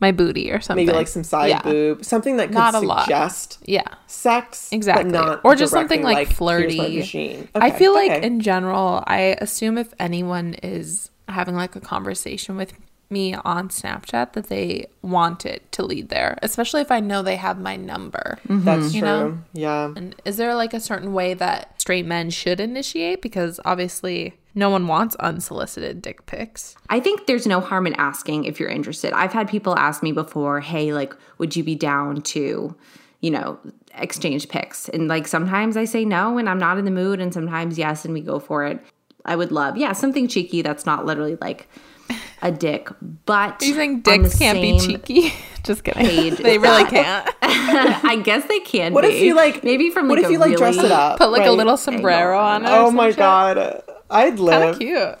my 0.00 0.10
booty 0.12 0.50
or 0.50 0.60
something. 0.60 0.84
Maybe 0.86 0.96
like 0.96 1.08
some 1.08 1.22
side 1.24 1.48
Yeah. 1.50 1.62
boob, 1.62 2.04
something 2.04 2.36
that 2.38 2.48
could 2.48 2.54
Not 2.54 2.74
a 2.74 2.80
lot. 2.80 3.04
suggest 3.04 3.58
Yeah, 3.64 3.86
sex, 4.06 4.68
exactly. 4.72 5.16
or 5.44 5.54
just 5.54 5.72
something 5.72 6.00
directly, 6.02 6.14
like, 6.24 6.28
flirty. 6.32 6.98
machine. 6.98 7.48
I 7.54 7.68
Okay, 7.68 7.78
feel 7.78 7.94
like 7.94 8.22
in 8.22 8.40
general, 8.40 9.02
I 9.06 9.36
assume 9.40 9.78
if 9.78 9.94
anyone 10.00 10.54
is 10.62 11.10
having 11.28 11.54
like 11.54 11.74
a 11.76 11.80
conversation 11.80 12.56
with 12.56 12.74
me 13.10 13.34
on 13.34 13.68
Snapchat, 13.68 14.32
that 14.32 14.48
they 14.48 14.86
want 15.02 15.46
it 15.46 15.70
to 15.72 15.84
lead 15.84 16.08
there, 16.08 16.38
especially 16.42 16.80
if 16.80 16.90
I 16.90 17.00
know 17.00 17.22
they 17.22 17.36
have 17.36 17.58
my 17.58 17.76
number. 17.76 18.38
Mm-hmm. 18.48 18.64
that's 18.64 18.94
you 18.94 19.00
true. 19.00 19.08
know? 19.08 19.38
Yeah. 19.52 19.92
And 19.94 20.14
is 20.24 20.36
there 20.36 20.54
like 20.54 20.74
a 20.74 20.80
certain 20.80 21.12
way 21.12 21.34
that 21.34 21.80
straight 21.80 22.06
men 22.06 22.30
should 22.30 22.60
initiate? 22.60 23.22
Because 23.22 23.60
obviously, 23.64 24.34
no 24.54 24.70
one 24.70 24.86
wants 24.86 25.16
unsolicited 25.16 26.00
dick 26.00 26.26
pics. 26.26 26.76
I 26.88 27.00
think 27.00 27.26
there's 27.26 27.46
no 27.46 27.60
harm 27.60 27.86
in 27.86 27.94
asking 27.94 28.44
if 28.44 28.60
you're 28.60 28.68
interested. 28.68 29.12
I've 29.12 29.32
had 29.32 29.48
people 29.48 29.76
ask 29.76 30.02
me 30.02 30.12
before, 30.12 30.60
hey, 30.60 30.92
like, 30.92 31.14
would 31.38 31.56
you 31.56 31.64
be 31.64 31.74
down 31.74 32.22
to, 32.22 32.74
you 33.20 33.30
know, 33.30 33.58
exchange 33.94 34.48
pics? 34.48 34.88
And 34.88 35.08
like 35.08 35.26
sometimes 35.26 35.76
I 35.76 35.84
say 35.84 36.04
no 36.04 36.38
and 36.38 36.48
I'm 36.48 36.58
not 36.58 36.78
in 36.78 36.84
the 36.84 36.90
mood, 36.90 37.20
and 37.20 37.34
sometimes 37.34 37.78
yes, 37.78 38.04
and 38.04 38.14
we 38.14 38.20
go 38.20 38.38
for 38.38 38.64
it. 38.64 38.80
I 39.24 39.36
would 39.36 39.50
love, 39.50 39.76
yeah, 39.76 39.92
something 39.92 40.28
cheeky 40.28 40.62
that's 40.62 40.84
not 40.84 41.06
literally 41.06 41.36
like 41.40 41.68
a 42.42 42.50
dick, 42.52 42.88
but 43.26 43.58
Do 43.58 43.66
you 43.68 43.74
think 43.74 44.04
dicks 44.04 44.38
can't 44.38 44.60
be 44.60 44.78
cheeky? 44.78 45.32
Just 45.64 45.82
kidding. 45.84 46.04
page 46.06 46.36
they 46.36 46.58
really 46.58 46.84
can't. 46.84 47.28
I 47.42 48.20
guess 48.22 48.44
they 48.46 48.60
can. 48.60 48.92
What 48.92 49.02
be. 49.04 49.08
if 49.16 49.22
you 49.22 49.34
like 49.34 49.64
maybe 49.64 49.90
from 49.90 50.08
what 50.08 50.16
like 50.18 50.24
if 50.24 50.28
a 50.28 50.32
you 50.32 50.38
like 50.38 50.56
dress 50.56 50.76
it 50.76 50.90
up? 50.90 51.16
Put 51.18 51.30
like 51.30 51.46
a 51.46 51.50
little 51.52 51.76
sombrero 51.78 52.38
on 52.38 52.64
it. 52.66 52.68
Oh 52.68 52.86
some 52.88 52.96
my 52.96 53.08
shit. 53.08 53.16
god. 53.18 53.82
I'd 54.10 54.36
Kinda 54.36 54.42
live. 54.42 54.78
cute. 54.78 55.18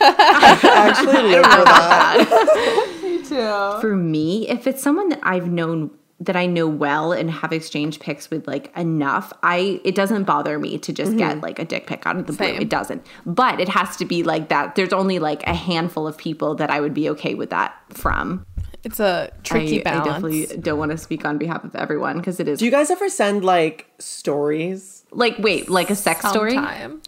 Actually 0.00 1.22
live 1.22 1.44
for 1.46 1.64
that. 1.64 2.98
me 3.02 3.18
too. 3.22 3.80
For 3.80 3.96
me, 3.96 4.48
if 4.48 4.66
it's 4.66 4.82
someone 4.82 5.08
that 5.08 5.20
I've 5.22 5.48
known 5.48 5.90
that 6.24 6.36
I 6.36 6.46
know 6.46 6.66
well 6.66 7.12
and 7.12 7.30
have 7.30 7.52
exchanged 7.52 8.00
pics 8.00 8.30
with 8.30 8.46
like 8.46 8.76
enough, 8.76 9.32
I 9.42 9.80
it 9.84 9.94
doesn't 9.94 10.24
bother 10.24 10.58
me 10.58 10.78
to 10.78 10.92
just 10.92 11.16
get 11.16 11.32
mm-hmm. 11.32 11.40
like 11.40 11.58
a 11.58 11.64
dick 11.64 11.86
pic 11.86 12.06
out 12.06 12.16
of 12.16 12.26
the 12.26 12.32
blue. 12.32 12.46
It 12.46 12.68
doesn't. 12.68 13.04
But 13.26 13.60
it 13.60 13.68
has 13.68 13.96
to 13.98 14.04
be 14.04 14.22
like 14.22 14.48
that. 14.48 14.74
There's 14.74 14.92
only 14.92 15.18
like 15.18 15.46
a 15.46 15.54
handful 15.54 16.06
of 16.06 16.16
people 16.16 16.54
that 16.56 16.70
I 16.70 16.80
would 16.80 16.94
be 16.94 17.08
okay 17.10 17.34
with 17.34 17.50
that 17.50 17.74
from. 17.90 18.46
It's 18.84 19.00
a 19.00 19.32
tricky 19.42 19.84
I, 19.84 20.00
I 20.00 20.04
definitely 20.04 20.46
don't 20.58 20.78
want 20.78 20.90
to 20.90 20.98
speak 20.98 21.24
on 21.24 21.38
behalf 21.38 21.64
of 21.64 21.74
everyone 21.74 22.18
because 22.18 22.38
it 22.38 22.48
is 22.48 22.58
Do 22.58 22.66
you 22.66 22.70
guys 22.70 22.90
ever 22.90 23.08
send 23.08 23.44
like 23.44 23.88
stories? 23.98 25.06
Like, 25.10 25.38
wait, 25.38 25.70
like 25.70 25.90
a 25.90 25.94
sex 25.94 26.28
story? 26.28 26.54
Sometime. 26.54 27.00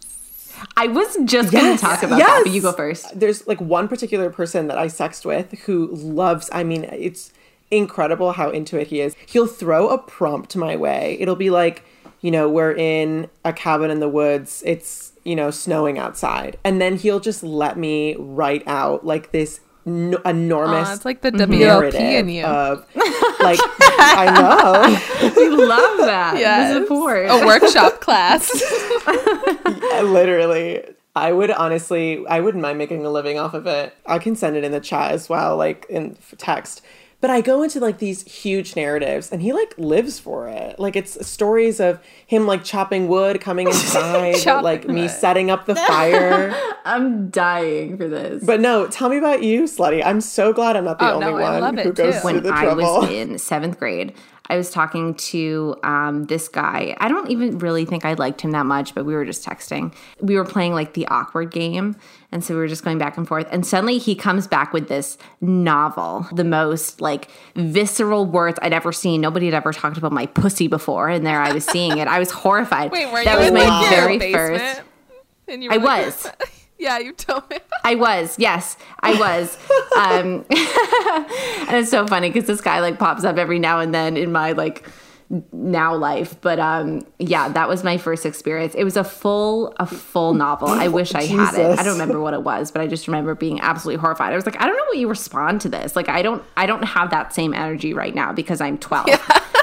I 0.75 0.87
was 0.87 1.15
just 1.25 1.51
going 1.51 1.75
to 1.75 1.79
talk 1.79 2.01
about 2.01 2.17
yes. 2.17 2.27
that, 2.27 2.43
but 2.45 2.51
you 2.51 2.61
go 2.61 2.71
first. 2.71 3.19
There's 3.19 3.45
like 3.47 3.61
one 3.61 3.87
particular 3.87 4.31
person 4.31 4.67
that 4.67 4.77
I 4.77 4.87
sexed 4.87 5.23
with 5.23 5.51
who 5.59 5.87
loves, 5.93 6.49
I 6.51 6.63
mean, 6.63 6.85
it's 6.85 7.31
incredible 7.71 8.33
how 8.33 8.49
into 8.49 8.79
it 8.79 8.87
he 8.87 9.01
is. 9.01 9.15
He'll 9.27 9.47
throw 9.47 9.89
a 9.89 9.97
prompt 9.97 10.55
my 10.55 10.75
way. 10.75 11.17
It'll 11.19 11.35
be 11.35 11.49
like, 11.49 11.83
you 12.21 12.31
know, 12.31 12.49
we're 12.49 12.73
in 12.73 13.29
a 13.45 13.53
cabin 13.53 13.91
in 13.91 13.99
the 13.99 14.09
woods. 14.09 14.63
It's, 14.65 15.11
you 15.23 15.35
know, 15.35 15.51
snowing 15.51 15.99
outside. 15.99 16.57
And 16.63 16.81
then 16.81 16.95
he'll 16.97 17.19
just 17.19 17.43
let 17.43 17.77
me 17.77 18.15
write 18.17 18.63
out 18.67 19.05
like 19.05 19.31
this 19.31 19.59
n- 19.85 20.15
enormous 20.25 20.89
Aw, 20.89 20.93
it's 20.93 21.05
like 21.05 21.21
the 21.21 21.31
WLP 21.31 21.93
in 21.95 22.29
you. 22.29 22.43
of 22.45 22.79
like 23.41 23.59
I 23.99 24.31
know. 24.39 25.33
We 25.37 25.49
love 25.49 25.97
that. 25.99 26.35
Yes. 26.37 26.73
The 26.73 26.81
support. 26.81 27.27
A 27.29 27.45
workshop 27.45 27.99
class. 28.01 28.49
I 29.07 30.01
literally 30.03 30.83
I 31.15 31.31
would 31.31 31.51
honestly 31.51 32.25
I 32.27 32.39
wouldn't 32.39 32.61
mind 32.61 32.77
making 32.77 33.05
a 33.05 33.09
living 33.09 33.37
off 33.39 33.53
of 33.53 33.67
it. 33.67 33.95
I 34.05 34.19
can 34.19 34.35
send 34.35 34.55
it 34.55 34.63
in 34.63 34.71
the 34.71 34.79
chat 34.79 35.11
as 35.11 35.29
well, 35.29 35.57
like 35.57 35.85
in 35.89 36.17
text. 36.37 36.81
But 37.19 37.31
I 37.31 37.41
go 37.41 37.63
into 37.63 37.79
like 37.79 37.97
these 37.97 38.21
huge 38.21 38.75
narratives 38.75 39.31
and 39.31 39.41
he 39.41 39.51
like 39.51 39.73
lives 39.77 40.19
for 40.19 40.47
it. 40.49 40.79
Like 40.79 40.95
it's 40.95 41.25
stories 41.27 41.79
of 41.79 41.99
him 42.27 42.45
like 42.45 42.63
chopping 42.63 43.07
wood, 43.07 43.41
coming 43.41 43.65
inside, 43.71 44.35
Chopping 44.35 44.63
like 44.63 44.87
me 44.87 45.07
setting 45.07 45.49
up 45.49 45.65
the 45.65 45.75
fire. 45.75 46.55
I'm 46.85 47.29
dying 47.29 47.97
for 47.97 48.07
this. 48.07 48.43
but 48.45 48.61
no, 48.61 48.85
tell 48.87 49.09
me 49.09 49.17
about 49.17 49.41
you, 49.41 49.63
Slutty. 49.63 50.03
I'm 50.05 50.21
so 50.21 50.53
glad 50.53 50.75
I'm 50.75 50.85
not 50.85 50.99
the 50.99 51.09
Oh, 51.09 51.13
only 51.15 51.25
no, 51.25 51.33
one 51.33 51.59
love 51.61 51.77
it 51.79 51.85
who 51.85 51.91
goes 51.93 52.13
too. 52.15 52.19
through 52.21 52.33
when 52.33 52.43
the 52.43 52.53
I 52.53 52.63
trouble. 52.63 52.83
was 53.01 53.09
in 53.09 53.37
seventh 53.39 53.79
grade, 53.79 54.13
I 54.49 54.57
was 54.57 54.71
talking 54.71 55.13
to 55.15 55.75
um, 55.83 56.25
this 56.25 56.47
guy. 56.47 56.95
I 56.99 57.09
don't 57.09 57.29
even 57.29 57.59
really 57.59 57.85
think 57.85 58.05
I 58.05 58.13
liked 58.13 58.41
him 58.41 58.51
that 58.51 58.65
much, 58.65 58.95
but 58.95 59.05
we 59.05 59.13
were 59.13 59.25
just 59.25 59.45
texting. 59.45 59.93
We 60.21 60.35
were 60.35 60.45
playing 60.45 60.73
like 60.73 60.93
the 60.93 61.07
awkward 61.07 61.51
game. 61.51 61.95
And 62.31 62.43
so 62.43 62.53
we 62.53 62.59
were 62.59 62.67
just 62.67 62.83
going 62.83 62.97
back 62.97 63.17
and 63.17 63.27
forth. 63.27 63.47
And 63.51 63.65
suddenly 63.65 63.97
he 63.97 64.13
comes 64.15 64.47
back 64.47 64.73
with 64.73 64.87
this 64.89 65.17
novel, 65.41 66.27
the 66.33 66.43
most 66.43 66.99
like 67.01 67.29
visceral 67.55 68.25
words 68.25 68.59
I'd 68.61 68.73
ever 68.73 68.91
seen. 68.91 69.21
Nobody 69.21 69.45
had 69.45 69.53
ever 69.55 69.71
talked 69.73 69.97
about 69.97 70.11
my 70.11 70.25
pussy 70.25 70.67
before. 70.67 71.09
And 71.09 71.25
there 71.25 71.41
I 71.41 71.53
was 71.53 71.65
seeing 71.65 71.97
it. 71.97 72.07
I 72.07 72.19
was 72.19 72.31
horrified. 72.31 72.91
Wait, 72.91 73.11
were 73.11 73.23
that 73.23 73.33
you 73.33 73.39
was 73.39 73.47
in 73.47 73.53
my 73.53 73.67
like, 73.67 73.89
very 73.89 74.17
basement? 74.17 74.59
first. 74.59 74.81
And 75.47 75.63
you 75.63 75.71
I 75.71 75.77
like- 75.77 76.05
was. 76.05 76.31
yeah, 76.77 76.99
you 76.99 77.13
told 77.13 77.49
me. 77.49 77.57
I 77.83 77.95
was, 77.95 78.37
yes, 78.37 78.77
I 78.99 79.13
was. 79.19 79.57
Um, 79.95 80.45
and 81.67 81.77
it's 81.77 81.89
so 81.89 82.05
funny 82.07 82.29
because 82.29 82.47
this 82.47 82.61
guy 82.61 82.79
like 82.79 82.99
pops 82.99 83.23
up 83.23 83.37
every 83.37 83.59
now 83.59 83.79
and 83.79 83.93
then 83.93 84.17
in 84.17 84.31
my 84.31 84.51
like 84.51 84.87
now 85.51 85.95
life. 85.95 86.39
But 86.41 86.59
um, 86.59 87.05
yeah, 87.19 87.49
that 87.49 87.67
was 87.67 87.83
my 87.83 87.97
first 87.97 88.25
experience. 88.25 88.75
It 88.75 88.83
was 88.83 88.95
a 88.95 89.03
full, 89.03 89.73
a 89.77 89.85
full 89.85 90.33
novel. 90.33 90.69
I 90.69 90.87
wish 90.87 91.13
I 91.13 91.23
had 91.23 91.55
it. 91.55 91.79
I 91.79 91.83
don't 91.83 91.93
remember 91.93 92.19
what 92.19 92.33
it 92.33 92.43
was, 92.43 92.71
but 92.71 92.81
I 92.81 92.87
just 92.87 93.07
remember 93.07 93.35
being 93.35 93.59
absolutely 93.59 93.99
horrified. 93.99 94.31
I 94.31 94.35
was 94.35 94.45
like, 94.45 94.61
I 94.61 94.65
don't 94.65 94.77
know 94.77 94.85
what 94.85 94.97
you 94.97 95.07
respond 95.07 95.61
to 95.61 95.69
this. 95.69 95.95
Like, 95.95 96.09
I 96.09 96.21
don't, 96.21 96.43
I 96.55 96.65
don't 96.65 96.83
have 96.83 97.09
that 97.11 97.33
same 97.33 97.53
energy 97.53 97.93
right 97.93 98.15
now 98.15 98.31
because 98.31 98.61
I'm 98.61 98.77
12. 98.77 99.09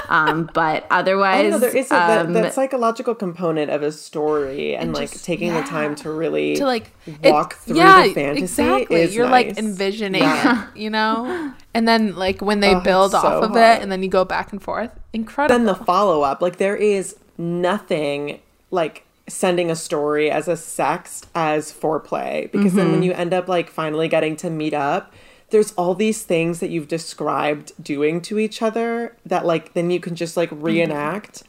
Um, 0.09 0.49
but 0.53 0.85
otherwise, 0.91 1.51
know, 1.51 1.59
there 1.59 1.75
is 1.75 1.87
a, 1.87 1.89
that, 1.89 2.25
um, 2.27 2.33
that 2.33 2.53
psychological 2.53 3.15
component 3.15 3.71
of 3.71 3.83
a 3.83 3.91
story 3.91 4.75
and, 4.75 4.93
like 4.93 5.11
just- 5.11 5.25
taking 5.25 5.53
the 5.53 5.61
time 5.63 5.95
to 5.95 6.11
really 6.11 6.55
to 6.55 6.65
like 6.65 6.91
it- 7.05 7.31
walk 7.31 7.55
through 7.55 7.77
yeah, 7.77 8.03
the 8.07 8.13
fantasy 8.13 8.43
Exactly. 8.43 9.01
is 9.01 9.15
You're 9.15 9.29
like 9.29 9.57
envisioning 9.57 10.21
Yeah. 10.23 10.67
it, 10.69 10.77
you 10.77 10.89
know? 10.89 11.53
And 11.75 11.85
then 11.87 12.15
like 12.15 12.41
when 12.41 12.61
they 12.61 12.73
Oh, 12.73 12.79
build 12.79 13.11
so 13.11 13.17
off 13.17 13.43
of 13.43 13.49
hot. 13.51 13.57
it 13.57 13.81
and 13.81 13.91
then 13.91 14.01
you 14.01 14.07
go 14.07 14.23
back 14.23 14.53
and 14.53 14.61
forth. 14.63 14.91
Incredible. 15.11 15.57
then 15.57 15.65
the 15.65 15.75
follow 15.75 16.21
up 16.21 16.41
like 16.41 16.55
there 16.57 16.75
is 16.77 17.17
nothing 17.37 18.39
like 18.71 19.03
sending 19.27 19.71
a 19.71 19.75
story 19.75 20.29
as 20.29 20.47
a 20.47 20.53
sext 20.53 21.25
as 21.33 21.71
foreplay 21.73 22.51
because 22.51 22.73
then 22.73 22.85
Mm-hmm. 22.85 22.91
when 22.93 23.03
you 23.03 23.11
end 23.13 23.33
up 23.33 23.47
like 23.47 23.69
finally 23.69 24.07
getting 24.07 24.35
to 24.37 24.49
meet 24.49 24.73
up 24.73 25.13
there's 25.51 25.71
all 25.73 25.93
these 25.95 26.23
things 26.23 26.59
that 26.59 26.69
you've 26.69 26.87
described 26.87 27.71
doing 27.81 28.21
to 28.21 28.39
each 28.39 28.61
other 28.61 29.15
that 29.25 29.45
like 29.45 29.73
then 29.73 29.89
you 29.91 29.99
can 29.99 30.15
just 30.15 30.35
like 30.37 30.49
Mm-hmm. 30.49 30.63
reenact 30.65 31.43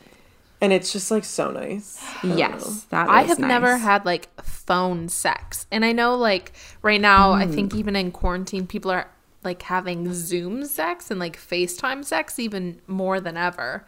and 0.61 0.73
it's 0.73 0.93
just 0.93 1.11
like 1.11 1.25
so 1.25 1.51
nice 1.51 2.17
I 2.23 2.37
yes, 2.37 2.87
that 2.91 3.09
I 3.09 3.23
is 3.23 3.29
have 3.29 3.39
never 3.39 3.77
had 3.79 4.05
like 4.07 4.29
phone 4.43 5.09
sex. 5.09 5.67
And 5.71 5.85
I 5.85 5.93
know 5.93 6.15
like 6.17 6.53
right 6.83 7.01
now, 7.01 7.33
I 7.33 7.47
Hmm. 7.47 7.53
think 7.53 7.75
even 7.75 7.95
in 7.97 8.11
quarantine, 8.11 8.67
people 8.67 8.91
are 8.91 9.09
like 9.45 9.63
having 9.63 10.13
Zoom 10.13 10.65
sex 10.65 11.11
and 11.11 11.21
like 11.21 11.37
FaceTime 11.39 12.05
sex 12.05 12.39
even 12.39 12.81
more 12.87 13.21
than 13.21 13.37
ever. 13.37 13.85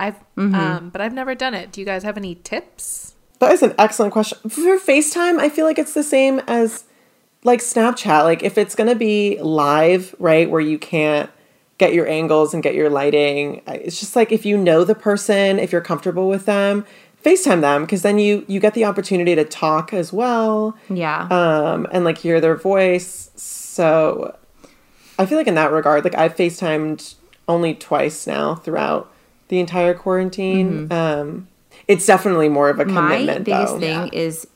I've, 0.00 0.16
Mm-hmm. 0.36 0.54
um, 0.54 0.90
but 0.90 1.00
I've 1.02 1.12
never 1.12 1.34
done 1.34 1.52
it. 1.54 1.70
Do 1.70 1.80
you 1.80 1.84
guys 1.86 2.02
have 2.02 2.16
any 2.16 2.34
tips? 2.34 3.14
That 3.38 3.52
is 3.52 3.62
an 3.62 3.74
excellent 3.78 4.12
question. 4.12 4.38
For 4.50 4.78
FaceTime, 4.78 5.38
I 5.38 5.48
feel 5.50 5.64
like 5.66 5.78
it's 5.78 5.94
the 5.94 6.02
same 6.02 6.40
as 6.46 6.84
like 7.44 7.60
Snapchat. 7.60 8.24
Like 8.24 8.42
if 8.42 8.58
it's 8.58 8.74
going 8.74 8.88
to 8.90 8.96
be 8.96 9.38
live, 9.40 10.14
right, 10.18 10.48
where 10.50 10.60
you 10.60 10.78
can't 10.78 11.30
get 11.78 11.94
your 11.94 12.06
angles 12.06 12.52
and 12.52 12.62
get 12.62 12.74
your 12.74 12.90
lighting, 12.90 13.62
it's 13.66 13.98
just 14.00 14.14
like 14.16 14.32
if 14.32 14.44
you 14.44 14.58
know 14.58 14.84
the 14.84 14.94
person, 14.94 15.58
if 15.58 15.72
you're 15.72 15.80
comfortable 15.80 16.28
with 16.28 16.44
them, 16.46 16.84
FaceTime 17.24 17.60
them 17.60 17.82
because 17.84 18.00
then 18.02 18.18
you 18.18 18.44
you 18.48 18.60
get 18.60 18.72
the 18.74 18.84
opportunity 18.86 19.34
to 19.34 19.44
talk 19.44 19.92
as 19.92 20.10
well 20.12 20.74
Yeah. 20.88 21.22
um, 21.30 21.86
and 21.92 22.02
like 22.04 22.16
hear 22.18 22.40
their 22.40 22.56
voice. 22.56 23.30
So 23.36 24.36
I 25.18 25.26
feel 25.26 25.36
like 25.36 25.46
in 25.46 25.54
that 25.54 25.70
regard, 25.70 26.02
like 26.04 26.16
I've 26.16 26.34
FaceTimed 26.34 27.14
only 27.46 27.74
twice 27.74 28.26
now 28.26 28.54
throughout 28.54 29.12
the 29.48 29.58
entire 29.60 29.92
quarantine. 29.92 30.90
Um, 30.92 31.48
it's 31.88 32.06
definitely 32.06 32.48
more 32.48 32.70
of 32.70 32.78
a 32.80 32.84
Mm-hmm. 32.84 32.94
my 32.94 33.10
commitment, 33.18 33.44
biggest 33.44 33.72
though. 33.74 33.80
thing 33.80 34.08
is 34.12 34.46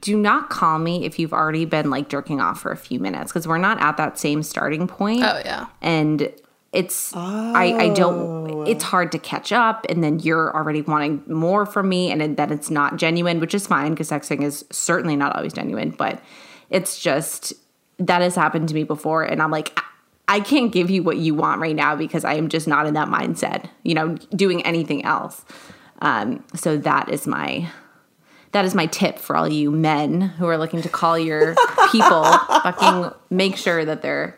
do 0.00 0.16
not 0.16 0.50
call 0.50 0.78
me 0.78 1.04
if 1.04 1.18
you've 1.18 1.32
already 1.32 1.64
been 1.64 1.90
like 1.90 2.08
jerking 2.08 2.40
off 2.40 2.60
for 2.60 2.70
a 2.70 2.76
few 2.76 3.00
minutes 3.00 3.32
because 3.32 3.46
we're 3.48 3.58
not 3.58 3.80
at 3.80 3.96
that 3.96 4.18
same 4.18 4.42
starting 4.42 4.86
point. 4.86 5.22
Oh, 5.22 5.40
yeah. 5.44 5.66
and 5.80 6.32
it's 6.70 7.16
I, 7.16 7.72
I 7.78 7.88
don't 7.94 8.66
it's 8.68 8.84
hard 8.84 9.10
to 9.12 9.18
catch 9.18 9.52
up 9.52 9.86
and 9.88 10.04
then 10.04 10.18
you're 10.18 10.54
already 10.54 10.82
wanting 10.82 11.22
more 11.26 11.64
from 11.64 11.88
me 11.88 12.10
and 12.10 12.36
then 12.36 12.52
it's 12.52 12.68
not 12.68 12.96
genuine 12.98 13.40
which 13.40 13.54
is 13.54 13.66
fine 13.66 13.92
because 13.92 14.10
sexting 14.10 14.42
is 14.42 14.66
certainly 14.70 15.16
not 15.16 15.34
always 15.34 15.54
genuine 15.54 15.90
but 15.92 16.22
it's 16.68 17.00
just 17.00 17.54
that 17.98 18.20
has 18.20 18.34
happened 18.34 18.68
to 18.68 18.74
me 18.74 18.84
before 18.84 19.22
and 19.24 19.40
i'm 19.40 19.50
like 19.50 19.72
I- 19.78 20.36
i 20.36 20.40
can't 20.40 20.70
give 20.70 20.90
you 20.90 21.02
what 21.02 21.16
you 21.16 21.34
want 21.34 21.62
right 21.62 21.74
now 21.74 21.96
because 21.96 22.22
i 22.22 22.34
am 22.34 22.50
just 22.50 22.68
not 22.68 22.86
in 22.86 22.92
that 22.92 23.08
mindset 23.08 23.70
you 23.82 23.94
know 23.94 24.16
doing 24.36 24.60
anything 24.66 25.06
else 25.06 25.46
um, 26.02 26.44
so 26.54 26.76
that 26.76 27.08
is 27.08 27.26
my 27.26 27.66
that 28.52 28.64
is 28.64 28.74
my 28.74 28.86
tip 28.86 29.18
for 29.18 29.36
all 29.36 29.48
you 29.48 29.70
men 29.70 30.20
who 30.20 30.46
are 30.46 30.58
looking 30.58 30.82
to 30.82 30.88
call 30.88 31.18
your 31.18 31.54
people 31.92 32.24
fucking 32.24 33.12
make 33.30 33.56
sure 33.56 33.84
that 33.84 34.02
they're 34.02 34.36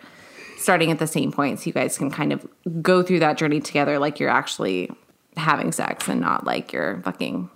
starting 0.58 0.90
at 0.90 0.98
the 0.98 1.06
same 1.06 1.32
point 1.32 1.58
so 1.58 1.66
you 1.66 1.72
guys 1.72 1.96
can 1.96 2.10
kind 2.10 2.32
of 2.32 2.46
go 2.82 3.02
through 3.02 3.20
that 3.20 3.38
journey 3.38 3.60
together 3.60 3.98
like 3.98 4.20
you're 4.20 4.30
actually 4.30 4.90
having 5.36 5.72
sex 5.72 6.08
and 6.08 6.20
not 6.20 6.44
like 6.44 6.72
you're 6.72 7.00
fucking 7.02 7.48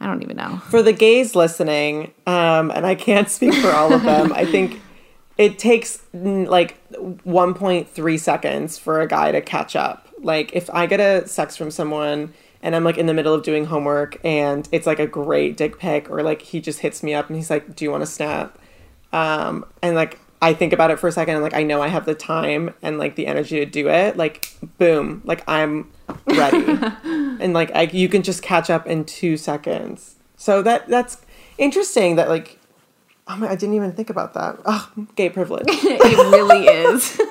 I 0.00 0.06
don't 0.06 0.22
even 0.22 0.36
know. 0.36 0.58
For 0.70 0.80
the 0.80 0.92
gays 0.92 1.34
listening, 1.34 2.12
um, 2.26 2.70
and 2.70 2.86
I 2.86 2.94
can't 2.94 3.28
speak 3.28 3.52
for 3.54 3.72
all 3.72 3.92
of 3.92 4.04
them, 4.04 4.32
I 4.32 4.44
think 4.44 4.80
it 5.36 5.58
takes 5.58 6.00
like 6.12 6.78
1.3 6.92 8.20
seconds 8.20 8.78
for 8.78 9.00
a 9.00 9.08
guy 9.08 9.32
to 9.32 9.40
catch 9.40 9.74
up. 9.74 10.08
Like 10.20 10.52
if 10.52 10.70
I 10.70 10.86
get 10.86 11.00
a 11.00 11.26
sex 11.26 11.56
from 11.56 11.70
someone 11.70 12.32
and 12.62 12.74
I'm 12.74 12.84
like 12.84 12.98
in 12.98 13.06
the 13.06 13.14
middle 13.14 13.34
of 13.34 13.42
doing 13.42 13.66
homework 13.66 14.18
and 14.24 14.68
it's 14.72 14.86
like 14.86 14.98
a 14.98 15.06
great 15.06 15.56
dick 15.56 15.78
pic 15.78 16.10
or 16.10 16.22
like 16.22 16.42
he 16.42 16.60
just 16.60 16.80
hits 16.80 17.02
me 17.02 17.14
up 17.14 17.28
and 17.28 17.36
he's 17.36 17.50
like, 17.50 17.76
"Do 17.76 17.84
you 17.84 17.90
want 17.90 18.02
to 18.02 18.06
snap?" 18.06 18.58
Um, 19.12 19.64
and 19.82 19.94
like 19.94 20.18
I 20.40 20.54
think 20.54 20.72
about 20.72 20.90
it 20.90 20.98
for 20.98 21.08
a 21.08 21.12
second 21.12 21.34
and 21.34 21.42
like 21.42 21.54
I 21.54 21.62
know 21.62 21.82
I 21.82 21.88
have 21.88 22.04
the 22.04 22.14
time 22.14 22.74
and 22.82 22.98
like 22.98 23.16
the 23.16 23.26
energy 23.26 23.58
to 23.58 23.66
do 23.66 23.88
it. 23.88 24.16
Like 24.16 24.50
boom, 24.78 25.22
like 25.24 25.42
I'm 25.48 25.90
ready, 26.26 26.64
and 27.04 27.52
like 27.52 27.74
I, 27.74 27.82
you 27.82 28.08
can 28.08 28.22
just 28.22 28.42
catch 28.42 28.70
up 28.70 28.86
in 28.86 29.04
two 29.04 29.36
seconds. 29.36 30.16
So 30.36 30.62
that 30.62 30.88
that's 30.88 31.18
interesting. 31.58 32.16
That 32.16 32.28
like 32.28 32.58
oh 33.28 33.36
my, 33.36 33.48
I 33.48 33.56
didn't 33.56 33.74
even 33.74 33.92
think 33.92 34.10
about 34.10 34.34
that. 34.34 34.58
Oh, 34.64 34.90
gay 35.14 35.30
privilege. 35.30 35.66
it 35.68 36.32
really 36.32 36.66
is. 36.66 37.20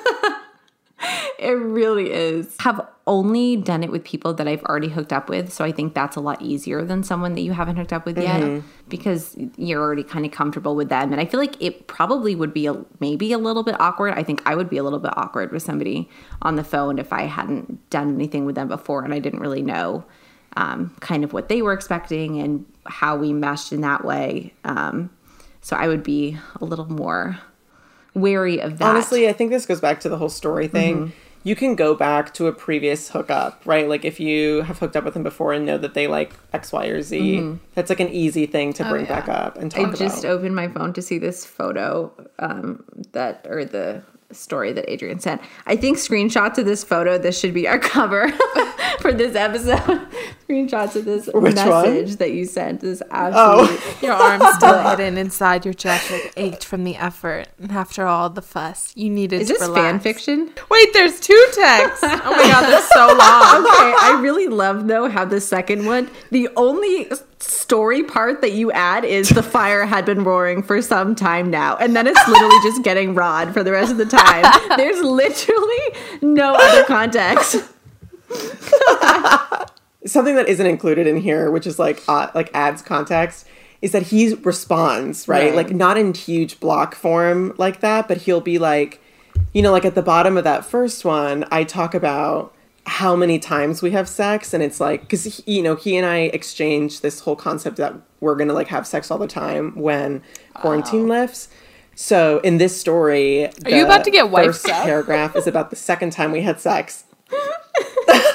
it 1.38 1.52
really 1.52 2.10
is. 2.10 2.56
Have 2.60 2.86
only 3.06 3.56
done 3.56 3.82
it 3.82 3.90
with 3.90 4.04
people 4.04 4.34
that 4.34 4.46
I've 4.46 4.62
already 4.64 4.88
hooked 4.88 5.12
up 5.12 5.28
with, 5.28 5.52
so 5.52 5.64
I 5.64 5.72
think 5.72 5.94
that's 5.94 6.16
a 6.16 6.20
lot 6.20 6.42
easier 6.42 6.84
than 6.84 7.02
someone 7.02 7.34
that 7.34 7.40
you 7.40 7.52
haven't 7.52 7.76
hooked 7.76 7.92
up 7.92 8.04
with 8.04 8.18
yet 8.18 8.62
because 8.88 9.36
you're 9.56 9.80
already 9.80 10.02
kind 10.02 10.26
of 10.26 10.32
comfortable 10.32 10.76
with 10.76 10.88
them. 10.88 11.12
And 11.12 11.20
I 11.20 11.24
feel 11.24 11.40
like 11.40 11.60
it 11.62 11.86
probably 11.86 12.34
would 12.34 12.52
be 12.52 12.66
a, 12.66 12.84
maybe 13.00 13.32
a 13.32 13.38
little 13.38 13.62
bit 13.62 13.80
awkward. 13.80 14.14
I 14.14 14.22
think 14.22 14.42
I 14.44 14.54
would 14.54 14.68
be 14.68 14.76
a 14.76 14.82
little 14.82 14.98
bit 14.98 15.12
awkward 15.16 15.52
with 15.52 15.62
somebody 15.62 16.10
on 16.42 16.56
the 16.56 16.64
phone 16.64 16.98
if 16.98 17.12
I 17.12 17.22
hadn't 17.22 17.88
done 17.88 18.14
anything 18.14 18.44
with 18.44 18.56
them 18.56 18.68
before 18.68 19.04
and 19.04 19.14
I 19.14 19.20
didn't 19.20 19.40
really 19.40 19.62
know 19.62 20.04
um, 20.56 20.94
kind 21.00 21.24
of 21.24 21.32
what 21.32 21.48
they 21.48 21.62
were 21.62 21.72
expecting 21.72 22.40
and 22.40 22.66
how 22.86 23.16
we 23.16 23.32
meshed 23.32 23.72
in 23.72 23.80
that 23.82 24.04
way. 24.04 24.52
Um, 24.64 25.10
so 25.60 25.76
I 25.76 25.88
would 25.88 26.02
be 26.02 26.36
a 26.60 26.64
little 26.64 26.90
more 26.90 27.38
wary 28.14 28.60
of 28.60 28.78
that. 28.78 28.88
Honestly, 28.88 29.28
I 29.28 29.32
think 29.32 29.50
this 29.50 29.66
goes 29.66 29.80
back 29.80 30.00
to 30.00 30.08
the 30.08 30.16
whole 30.16 30.28
story 30.28 30.68
thing. 30.68 31.12
You 31.44 31.56
can 31.56 31.74
go 31.74 31.94
back 31.94 32.34
to 32.34 32.46
a 32.46 32.52
previous 32.52 33.10
hookup, 33.10 33.60
right? 33.64 33.88
Like 33.88 34.04
if 34.04 34.20
you 34.20 34.62
have 34.62 34.78
hooked 34.78 34.96
up 34.96 35.04
with 35.04 35.14
them 35.14 35.22
before 35.22 35.52
and 35.52 35.64
know 35.64 35.78
that 35.78 35.94
they 35.94 36.06
like 36.06 36.32
X, 36.52 36.72
Y, 36.72 36.86
or 36.86 37.02
Z, 37.02 37.58
that's 37.74 37.90
like 37.90 38.00
an 38.00 38.08
easy 38.08 38.46
thing 38.46 38.72
to 38.74 38.84
bring 38.88 39.06
yeah. 39.06 39.20
back 39.20 39.28
up 39.28 39.56
and 39.56 39.70
talk 39.70 39.80
I 39.80 39.82
about. 39.84 40.00
I 40.00 40.04
just 40.04 40.24
opened 40.24 40.54
my 40.54 40.68
phone 40.68 40.92
to 40.94 41.02
see 41.02 41.18
this 41.18 41.44
photo 41.44 42.12
um, 42.38 42.84
that 43.12 43.46
or 43.48 43.64
the 43.64 44.02
story 44.32 44.72
that 44.72 44.90
Adrian 44.90 45.18
sent. 45.20 45.40
I 45.66 45.76
think 45.76 45.98
screenshots 45.98 46.58
of 46.58 46.66
this 46.66 46.84
photo. 46.84 47.18
This 47.18 47.38
should 47.38 47.54
be 47.54 47.66
our 47.66 47.78
cover 47.94 48.28
for 49.00 49.12
this 49.12 49.34
episode. 49.34 50.06
screenshots 50.48 50.96
of 50.96 51.04
this 51.04 51.28
Which 51.32 51.54
message 51.54 52.08
one? 52.08 52.16
that 52.16 52.32
you 52.32 52.44
sent. 52.44 52.80
This 52.80 53.02
absolutely. 53.10 53.76
Oh. 53.80 53.98
Your 54.02 54.12
arm 54.14 54.42
still 54.54 54.82
hidden 54.90 55.16
inside 55.18 55.64
your 55.64 55.74
jacket 55.74 56.32
ached 56.36 56.64
from 56.64 56.84
the 56.84 56.96
effort. 56.96 57.46
And 57.60 57.72
after 57.72 58.06
all 58.06 58.30
the 58.30 58.42
fuss, 58.42 58.92
you 58.96 59.10
needed 59.10 59.42
Is 59.42 59.48
to 59.48 59.54
this 59.54 59.62
relax. 59.62 59.80
fan 59.82 60.00
fiction? 60.00 60.52
Wait, 60.70 60.92
there's 60.92 61.20
two 61.20 61.46
texts. 61.54 62.02
Oh 62.02 62.30
my 62.30 62.48
god, 62.48 62.62
that's 62.70 62.88
so 62.90 63.06
long. 63.06 63.66
okay, 63.66 63.94
I 64.00 64.18
really 64.22 64.48
love 64.48 64.86
though 64.88 65.08
how 65.08 65.24
the 65.24 65.40
second 65.40 65.86
one, 65.86 66.10
the 66.30 66.48
only 66.56 67.08
story 67.40 68.02
part 68.02 68.40
that 68.40 68.52
you 68.52 68.72
add 68.72 69.04
is 69.04 69.28
the 69.28 69.42
fire 69.42 69.84
had 69.84 70.04
been 70.04 70.24
roaring 70.24 70.62
for 70.62 70.82
some 70.82 71.14
time 71.14 71.50
now, 71.50 71.76
and 71.76 71.94
then 71.94 72.06
it's 72.06 72.28
literally 72.28 72.56
just 72.62 72.82
getting 72.82 73.14
rod 73.14 73.52
for 73.52 73.62
the 73.62 73.72
rest 73.72 73.92
of 73.92 73.98
the 73.98 74.06
time. 74.06 74.44
There's 74.76 75.02
literally 75.02 75.94
no 76.22 76.54
other 76.54 76.84
context. 76.84 77.56
something 80.06 80.34
that 80.36 80.48
isn't 80.48 80.66
included 80.66 81.06
in 81.06 81.16
here, 81.16 81.50
which 81.50 81.66
is 81.66 81.78
like 81.78 82.02
uh, 82.08 82.30
like 82.34 82.50
adds 82.54 82.82
context, 82.82 83.46
is 83.82 83.92
that 83.92 84.04
he 84.04 84.34
responds 84.34 85.28
right? 85.28 85.46
Right. 85.46 85.54
like 85.54 85.70
not 85.70 85.96
in 85.96 86.14
huge 86.14 86.60
block 86.60 86.94
form 86.94 87.54
like 87.58 87.80
that, 87.80 88.08
but 88.08 88.18
he'll 88.18 88.40
be 88.40 88.58
like, 88.58 89.00
you 89.52 89.62
know, 89.62 89.72
like 89.72 89.84
at 89.84 89.94
the 89.94 90.02
bottom 90.02 90.36
of 90.36 90.44
that 90.44 90.64
first 90.64 91.04
one, 91.04 91.44
I 91.50 91.64
talk 91.64 91.94
about 91.94 92.54
how 92.88 93.14
many 93.14 93.38
times 93.38 93.82
we 93.82 93.90
have 93.92 94.08
sex, 94.08 94.52
and 94.52 94.62
it's 94.62 94.80
like 94.80 95.02
because 95.02 95.46
you 95.46 95.62
know 95.62 95.76
he 95.76 95.96
and 95.96 96.04
I 96.06 96.18
exchange 96.32 97.00
this 97.02 97.20
whole 97.20 97.36
concept 97.36 97.76
that 97.76 97.94
we're 98.20 98.34
gonna 98.34 98.54
like 98.54 98.68
have 98.68 98.86
sex 98.86 99.10
all 99.10 99.18
the 99.18 99.26
time 99.28 99.76
when 99.76 100.22
quarantine 100.54 101.06
lifts. 101.06 101.48
So 101.94 102.38
in 102.40 102.58
this 102.58 102.78
story, 102.80 103.46
are 103.64 103.70
you 103.70 103.84
about 103.84 104.04
to 104.04 104.10
get 104.10 104.30
wiped 104.30 104.46
first 104.48 104.68
up? 104.68 104.84
paragraph 104.84 105.36
is 105.36 105.46
about 105.46 105.70
the 105.70 105.76
second 105.76 106.10
time 106.12 106.32
we 106.32 106.42
had 106.42 106.60
sex. 106.60 107.04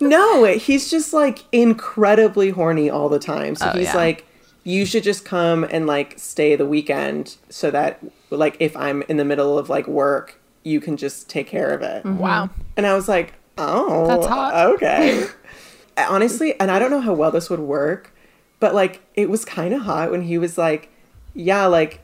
No, 0.00 0.44
he's 0.44 0.90
just 0.90 1.12
like 1.12 1.44
incredibly 1.52 2.50
horny 2.50 2.90
all 2.90 3.08
the 3.08 3.20
time. 3.20 3.54
So 3.54 3.70
Oh, 3.72 3.78
he's 3.78 3.84
yeah. 3.84 3.94
like, 3.96 4.26
you 4.64 4.84
should 4.84 5.04
just 5.04 5.24
come 5.24 5.62
and 5.70 5.86
like 5.86 6.14
stay 6.18 6.56
the 6.56 6.66
weekend 6.66 7.36
so 7.48 7.70
that 7.70 8.00
like 8.30 8.56
if 8.58 8.76
I'm 8.76 9.02
in 9.02 9.16
the 9.16 9.24
middle 9.24 9.56
of 9.58 9.68
like 9.68 9.86
work, 9.86 10.40
you 10.64 10.80
can 10.80 10.96
just 10.96 11.28
take 11.28 11.46
care 11.46 11.70
of 11.70 11.82
it. 11.82 12.04
Wow. 12.04 12.50
And 12.76 12.86
I 12.86 12.94
was 12.94 13.08
like, 13.08 13.34
oh, 13.58 14.06
That's 14.06 14.26
hot. 14.26 14.54
Okay. 14.74 15.26
Honestly, 15.96 16.58
and 16.58 16.70
I 16.70 16.78
don't 16.78 16.90
know 16.90 17.00
how 17.00 17.12
well 17.12 17.30
this 17.30 17.50
would 17.50 17.60
work, 17.60 18.14
but 18.60 18.74
like 18.74 19.00
it 19.14 19.28
was 19.28 19.44
kind 19.44 19.74
of 19.74 19.82
hot 19.82 20.10
when 20.10 20.22
he 20.22 20.38
was 20.38 20.56
like, 20.56 20.88
yeah, 21.34 21.66
like 21.66 22.00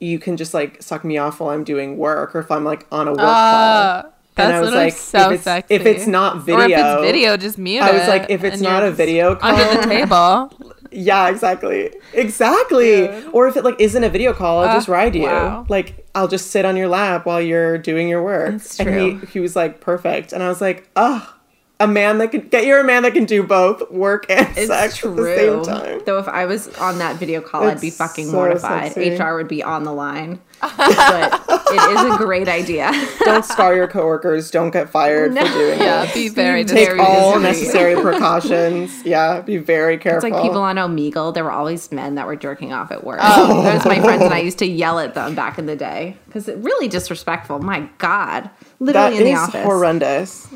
you 0.00 0.18
can 0.18 0.36
just 0.36 0.54
like 0.54 0.82
suck 0.82 1.04
me 1.04 1.18
off 1.18 1.40
while 1.40 1.50
I'm 1.50 1.64
doing 1.64 1.96
work 1.98 2.34
or 2.34 2.40
if 2.40 2.50
I'm 2.50 2.64
like 2.64 2.86
on 2.90 3.08
a 3.08 3.12
work 3.12 3.20
Uh, 3.20 4.02
call. 4.02 4.12
that's 4.34 4.46
And 4.48 4.52
I 4.56 4.60
was 4.60 4.72
like, 4.72 4.92
so 4.92 5.26
if 5.30 5.34
it's, 5.34 5.42
sexy. 5.44 5.74
if 5.74 5.86
it's 5.86 6.06
not 6.06 6.38
video, 6.42 6.58
Or 6.58 6.68
video, 6.68 6.78
if 6.78 6.94
it's 6.98 7.02
video, 7.12 7.36
just 7.36 7.58
mute 7.58 7.82
I 7.82 7.92
was 7.92 8.02
it 8.02 8.08
like, 8.08 8.26
if 8.30 8.44
it's 8.44 8.60
not 8.60 8.82
a 8.84 8.90
video 8.90 9.34
call, 9.36 9.54
under 9.54 9.80
the 9.82 9.86
table. 9.88 10.52
yeah, 10.90 11.28
exactly, 11.28 11.92
exactly. 12.12 13.08
Or 13.32 13.48
if 13.48 13.56
it 13.56 13.64
like 13.64 13.76
isn't 13.80 14.02
a 14.04 14.08
video 14.08 14.32
call, 14.32 14.60
I'll 14.60 14.70
Uh, 14.70 14.74
just 14.74 14.88
ride 14.88 15.14
you. 15.14 15.22
wow. 15.22 15.66
Like 15.68 16.06
I'll 16.14 16.28
just 16.28 16.50
sit 16.50 16.64
on 16.64 16.76
your 16.76 16.88
lap 16.88 17.26
while 17.26 17.40
you're 17.40 17.78
doing 17.78 18.08
your 18.08 18.22
work. 18.22 18.52
That's 18.52 18.78
And 18.80 18.88
true. 18.88 19.18
he 19.20 19.26
he 19.26 19.40
was 19.40 19.54
like 19.56 19.80
perfect, 19.80 20.32
and 20.32 20.42
I 20.42 20.48
was 20.48 20.60
like, 20.60 20.88
oh, 20.96 21.34
a 21.80 21.86
man 21.86 22.18
that 22.18 22.32
can 22.32 22.40
get 22.48 22.64
you 22.66 22.74
a 22.78 22.82
man 22.84 23.02
that 23.04 23.12
can 23.14 23.24
do 23.24 23.42
both 23.42 23.88
work 23.90 24.26
and 24.28 24.46
It's 24.56 24.66
sex 24.66 24.96
true. 24.96 25.10
at 25.12 25.16
the 25.16 25.36
same 25.36 25.62
time. 25.64 26.00
Though 26.06 26.18
if 26.18 26.26
I 26.28 26.44
was 26.46 26.68
on 26.78 26.98
that 26.98 27.16
video 27.16 27.40
call, 27.40 27.64
I'd 27.64 27.80
be 27.80 27.90
fucking 27.90 28.26
so 28.26 28.32
mortified. 28.32 28.92
sexy. 28.92 29.16
HR 29.16 29.34
would 29.36 29.46
be 29.48 29.62
on 29.62 29.84
the 29.84 29.92
line. 29.92 30.40
But 30.60 31.42
it 31.70 31.96
is 31.98 32.14
a 32.14 32.16
great 32.18 32.48
idea. 32.48 32.90
Don't 33.20 33.44
scar 33.44 33.74
your 33.74 33.86
coworkers. 33.88 34.50
Don't 34.50 34.70
get 34.70 34.90
fired 34.90 35.32
No. 35.34 35.44
for 35.46 35.52
doing 35.52 35.78
Yeah, 35.78 36.04
it. 36.04 36.14
be 36.14 36.28
very 36.28 36.64
Take 36.64 36.86
Very 36.88 37.00
all 37.00 37.32
discreet. 37.38 37.42
necessary 37.42 37.94
precautions. 38.00 39.04
Yeah, 39.04 39.40
be 39.40 39.56
very 39.58 39.98
careful. 39.98 40.26
It's 40.26 40.34
like 40.34 40.42
people 40.42 40.60
on 40.60 40.76
Omegle. 40.76 41.34
There 41.34 41.44
were 41.44 41.52
always 41.52 41.90
men 41.92 42.14
that 42.16 42.26
were 42.26 42.36
jerking 42.36 42.72
off 42.72 42.90
at 42.90 43.04
work. 43.04 43.20
Oh, 43.22 43.62
Those 43.62 43.84
my 43.84 44.00
friends 44.00 44.22
and 44.22 44.34
I 44.34 44.38
used 44.40 44.58
to 44.58 44.66
yell 44.66 44.98
at 44.98 45.14
them 45.14 45.34
back 45.34 45.58
in 45.58 45.66
the 45.66 45.76
day 45.76 46.16
because 46.26 46.48
it 46.48 46.56
really 46.58 46.88
disrespectful. 46.88 47.58
My 47.60 47.88
God, 47.98 48.44
that 48.44 48.50
literally 48.80 49.18
in 49.18 49.24
the 49.24 49.30
is 49.32 49.38
office. 49.38 49.64
horrendous. 49.64 50.48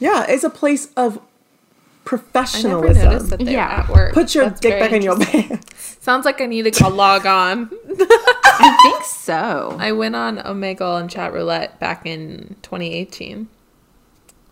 Yeah, 0.00 0.24
it's 0.28 0.44
a 0.44 0.50
place 0.50 0.88
of 0.96 1.18
I 1.18 1.20
never 2.12 2.16
professionalism. 2.22 3.26
that 3.28 3.40
Yeah. 3.42 3.84
at 3.86 3.88
work. 3.90 4.14
Put 4.14 4.34
your 4.34 4.44
That's 4.46 4.60
dick 4.60 4.78
back 4.80 4.92
in 4.92 5.02
your 5.02 5.18
pants. 5.18 5.96
Sounds 6.00 6.24
like 6.24 6.40
I 6.40 6.46
need 6.46 6.72
to 6.72 6.88
log 6.88 7.26
on. 7.26 7.70
I 8.58 8.78
think 8.82 9.04
so. 9.04 9.76
I 9.78 9.92
went 9.92 10.16
on 10.16 10.38
Omegle 10.38 11.00
and 11.00 11.10
Chat 11.10 11.32
Roulette 11.32 11.78
back 11.78 12.06
in 12.06 12.56
2018. 12.62 13.48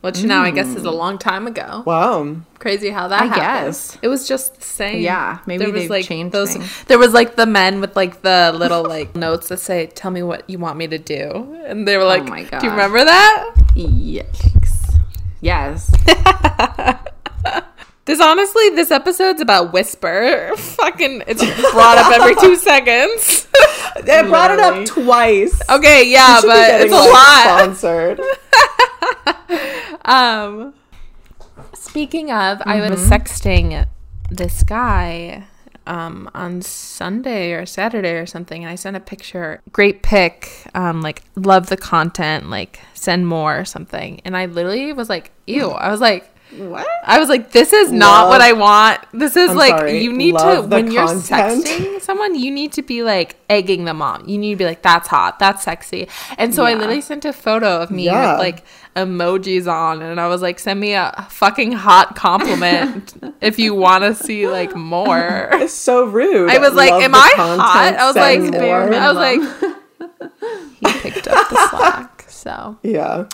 Which 0.02 0.22
now 0.22 0.42
I 0.42 0.52
guess 0.52 0.68
is 0.68 0.84
a 0.84 0.88
mm. 0.88 0.96
long 0.96 1.18
time 1.18 1.48
ago. 1.48 1.82
Wow. 1.84 2.36
Crazy 2.60 2.90
how 2.90 3.08
that 3.08 3.22
I 3.22 3.26
happened. 3.26 3.42
guess. 3.42 3.98
It 4.02 4.08
was 4.08 4.28
just 4.28 4.54
the 4.54 4.62
same. 4.62 5.02
Yeah, 5.02 5.40
maybe 5.46 5.64
there 5.64 5.72
was 5.72 5.82
they've 5.82 5.90
like 5.90 6.04
changed 6.04 6.32
those. 6.32 6.52
things. 6.52 6.84
There 6.84 6.98
was 6.98 7.12
like 7.12 7.34
the 7.34 7.46
men 7.46 7.80
with 7.80 7.96
like 7.96 8.22
the 8.22 8.52
little 8.54 8.84
like 8.84 9.16
notes 9.16 9.48
that 9.48 9.58
say, 9.58 9.86
"Tell 9.86 10.12
me 10.12 10.22
what 10.22 10.48
you 10.48 10.60
want 10.60 10.78
me 10.78 10.86
to 10.86 10.98
do," 10.98 11.58
and 11.66 11.88
they 11.88 11.96
were 11.96 12.04
oh 12.04 12.08
like, 12.08 12.22
Oh 12.22 12.26
my 12.26 12.44
"Do 12.44 12.66
you 12.66 12.70
remember 12.70 13.04
that?" 13.04 13.54
Yikes. 13.74 15.00
Yes. 15.40 15.92
This 18.06 18.20
honestly, 18.20 18.70
this 18.70 18.90
episode's 18.90 19.40
about 19.40 19.72
whisper. 19.72 20.52
Fucking, 20.56 21.24
it's 21.26 21.44
brought 21.72 21.98
up 21.98 22.12
every 22.12 22.34
two 22.36 22.56
seconds. 22.56 23.46
They 24.04 24.22
brought 24.22 24.52
it 24.52 24.60
up 24.60 24.86
twice. 24.86 25.60
okay, 25.68 26.08
yeah, 26.10 26.40
but 26.40 26.80
it's 26.82 26.92
a 26.92 26.96
like, 26.96 27.12
lot. 27.12 27.76
Sponsored. 27.76 28.20
Um, 30.04 30.74
speaking 31.74 32.30
of, 32.30 32.62
I 32.64 32.80
was 32.88 33.00
Mm-hmm. 33.00 33.12
sexting 33.12 33.86
this 34.30 34.62
guy 34.62 35.44
um 35.88 36.28
on 36.34 36.62
Sunday 36.62 37.52
or 37.52 37.66
Saturday 37.66 38.12
or 38.12 38.26
something, 38.26 38.62
and 38.62 38.70
I 38.70 38.76
sent 38.76 38.96
a 38.96 39.00
picture. 39.00 39.60
Great 39.72 40.02
pic. 40.04 40.48
Um, 40.74 41.00
like 41.02 41.22
love 41.34 41.66
the 41.68 41.76
content. 41.76 42.50
Like 42.50 42.78
send 42.94 43.26
more 43.26 43.58
or 43.58 43.64
something. 43.64 44.20
And 44.24 44.36
I 44.36 44.46
literally 44.46 44.92
was 44.92 45.08
like, 45.08 45.32
ew. 45.46 45.70
I 45.70 45.90
was 45.90 46.00
like. 46.00 46.30
What? 46.58 46.86
I 47.04 47.18
was 47.18 47.28
like, 47.28 47.50
this 47.52 47.72
is 47.72 47.90
not 47.92 48.22
Love- 48.24 48.28
what 48.30 48.40
I 48.40 48.52
want. 48.52 49.00
This 49.12 49.36
is 49.36 49.50
I'm 49.50 49.56
like, 49.56 49.70
sorry, 49.70 49.98
you 50.02 50.12
need 50.12 50.32
to, 50.32 50.44
love 50.44 50.70
the 50.70 50.76
when 50.76 50.90
you're 50.92 51.06
content. 51.06 51.64
sexting 51.66 52.00
someone, 52.00 52.34
you 52.34 52.50
need 52.50 52.72
to 52.74 52.82
be 52.82 53.02
like 53.02 53.36
egging 53.50 53.84
them 53.84 54.00
on. 54.00 54.28
You 54.28 54.38
need 54.38 54.50
to 54.50 54.56
be 54.56 54.64
like, 54.64 54.82
that's 54.82 55.08
hot, 55.08 55.38
that's 55.38 55.64
sexy. 55.64 56.08
And 56.38 56.54
so 56.54 56.64
I 56.64 56.74
literally 56.74 57.00
sent 57.00 57.24
a 57.24 57.32
photo 57.32 57.80
of 57.82 57.90
me 57.90 58.04
Yeah. 58.04 58.32
with 58.32 58.40
like 58.40 58.64
emojis 58.94 59.70
on, 59.70 60.00
and 60.02 60.20
I 60.20 60.28
was 60.28 60.40
like, 60.40 60.58
send 60.58 60.80
me 60.80 60.92
a 60.94 61.26
fucking 61.30 61.72
hot 61.72 62.16
compliment 62.16 63.14
if 63.40 63.58
you 63.58 63.74
want 63.74 64.04
to 64.04 64.14
see 64.14 64.46
like 64.48 64.74
more. 64.74 65.48
It's 65.52 65.74
so 65.74 66.04
rude. 66.06 66.48
I 66.50 66.58
was 66.58 66.74
like, 66.74 66.90
Love 66.92 67.02
am 67.02 67.14
I 67.14 67.32
hot? 67.36 67.94
I 67.94 68.06
was 68.06 68.16
like, 68.16 68.40
more. 68.40 68.94
I 68.94 69.12
was 69.12 69.16
like, 69.16 70.30
he 70.80 71.00
picked 71.10 71.28
up 71.28 71.48
the 71.50 71.68
slack. 71.70 72.24
So 72.28 72.78
yeah. 72.82 73.26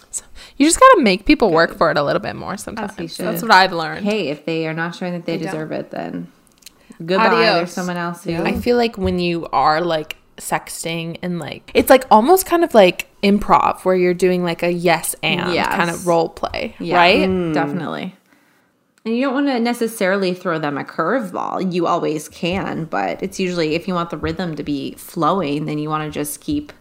You 0.57 0.67
just 0.67 0.79
got 0.81 0.95
to 0.97 1.03
make 1.03 1.25
people 1.27 1.51
work 1.51 1.77
for 1.77 1.91
it 1.91 1.97
a 1.97 2.03
little 2.03 2.21
bit 2.21 2.37
more 2.37 2.57
sometimes. 2.57 3.17
That's, 3.17 3.43
what 3.43 3.51
I've 3.53 3.73
learned. 3.73 4.05
Hey, 4.05 4.29
if 4.29 4.45
they 4.45 4.67
are 4.67 4.75
not 4.75 4.95
showing 4.95 5.12
that 5.12 5.25
they 5.27 5.37
They 5.37 5.45
deserve 5.47 5.71
don't. 5.71 5.81
it, 5.81 5.91
then 5.91 6.33
goodbye. 7.05 7.27
Adios. 7.27 7.55
There's 7.55 7.73
someone 7.73 7.97
else 7.97 8.25
who. 8.25 8.35
I 8.37 8.53
feel 8.61 8.77
like 8.77 8.97
when 8.99 9.19
you 9.19 9.47
are 9.53 9.81
like 9.81 10.17
sexting 10.38 11.19
and 11.23 11.38
like 11.38 11.71
it's 11.75 11.91
like 11.91 12.05
almost 12.11 12.47
kind 12.47 12.65
of 12.65 12.75
like 12.75 13.07
improv 13.23 13.85
where 13.85 13.95
you're 13.95 14.15
doing 14.15 14.43
like 14.43 14.62
a 14.62 14.73
yes 14.73 15.15
and 15.23 15.53
Yes. 15.55 15.69
kind 15.75 15.91
of 15.91 16.07
role 16.07 16.29
play, 16.29 16.75
Yeah, 16.81 16.97
right? 16.97 17.29
Mm. 17.29 17.55
Definitely. 17.55 18.17
And 19.05 19.17
you 19.17 19.23
don't 19.23 19.35
want 19.35 19.47
to 19.49 19.59
necessarily 19.59 20.33
throw 20.33 20.59
them 20.61 20.79
a 20.79 20.85
curveball. 20.85 21.73
You 21.73 21.87
always 21.88 22.29
can, 22.29 22.85
but 22.85 23.21
it's 23.23 23.41
usually 23.41 23.75
if 23.75 23.88
you 23.88 23.95
want 23.95 24.11
the 24.11 24.17
rhythm 24.17 24.55
to 24.57 24.62
be 24.62 24.93
flowing, 24.95 25.65
then 25.67 25.79
you 25.79 25.88
want 25.88 26.05
to 26.05 26.11
just 26.11 26.41
keep 26.41 26.73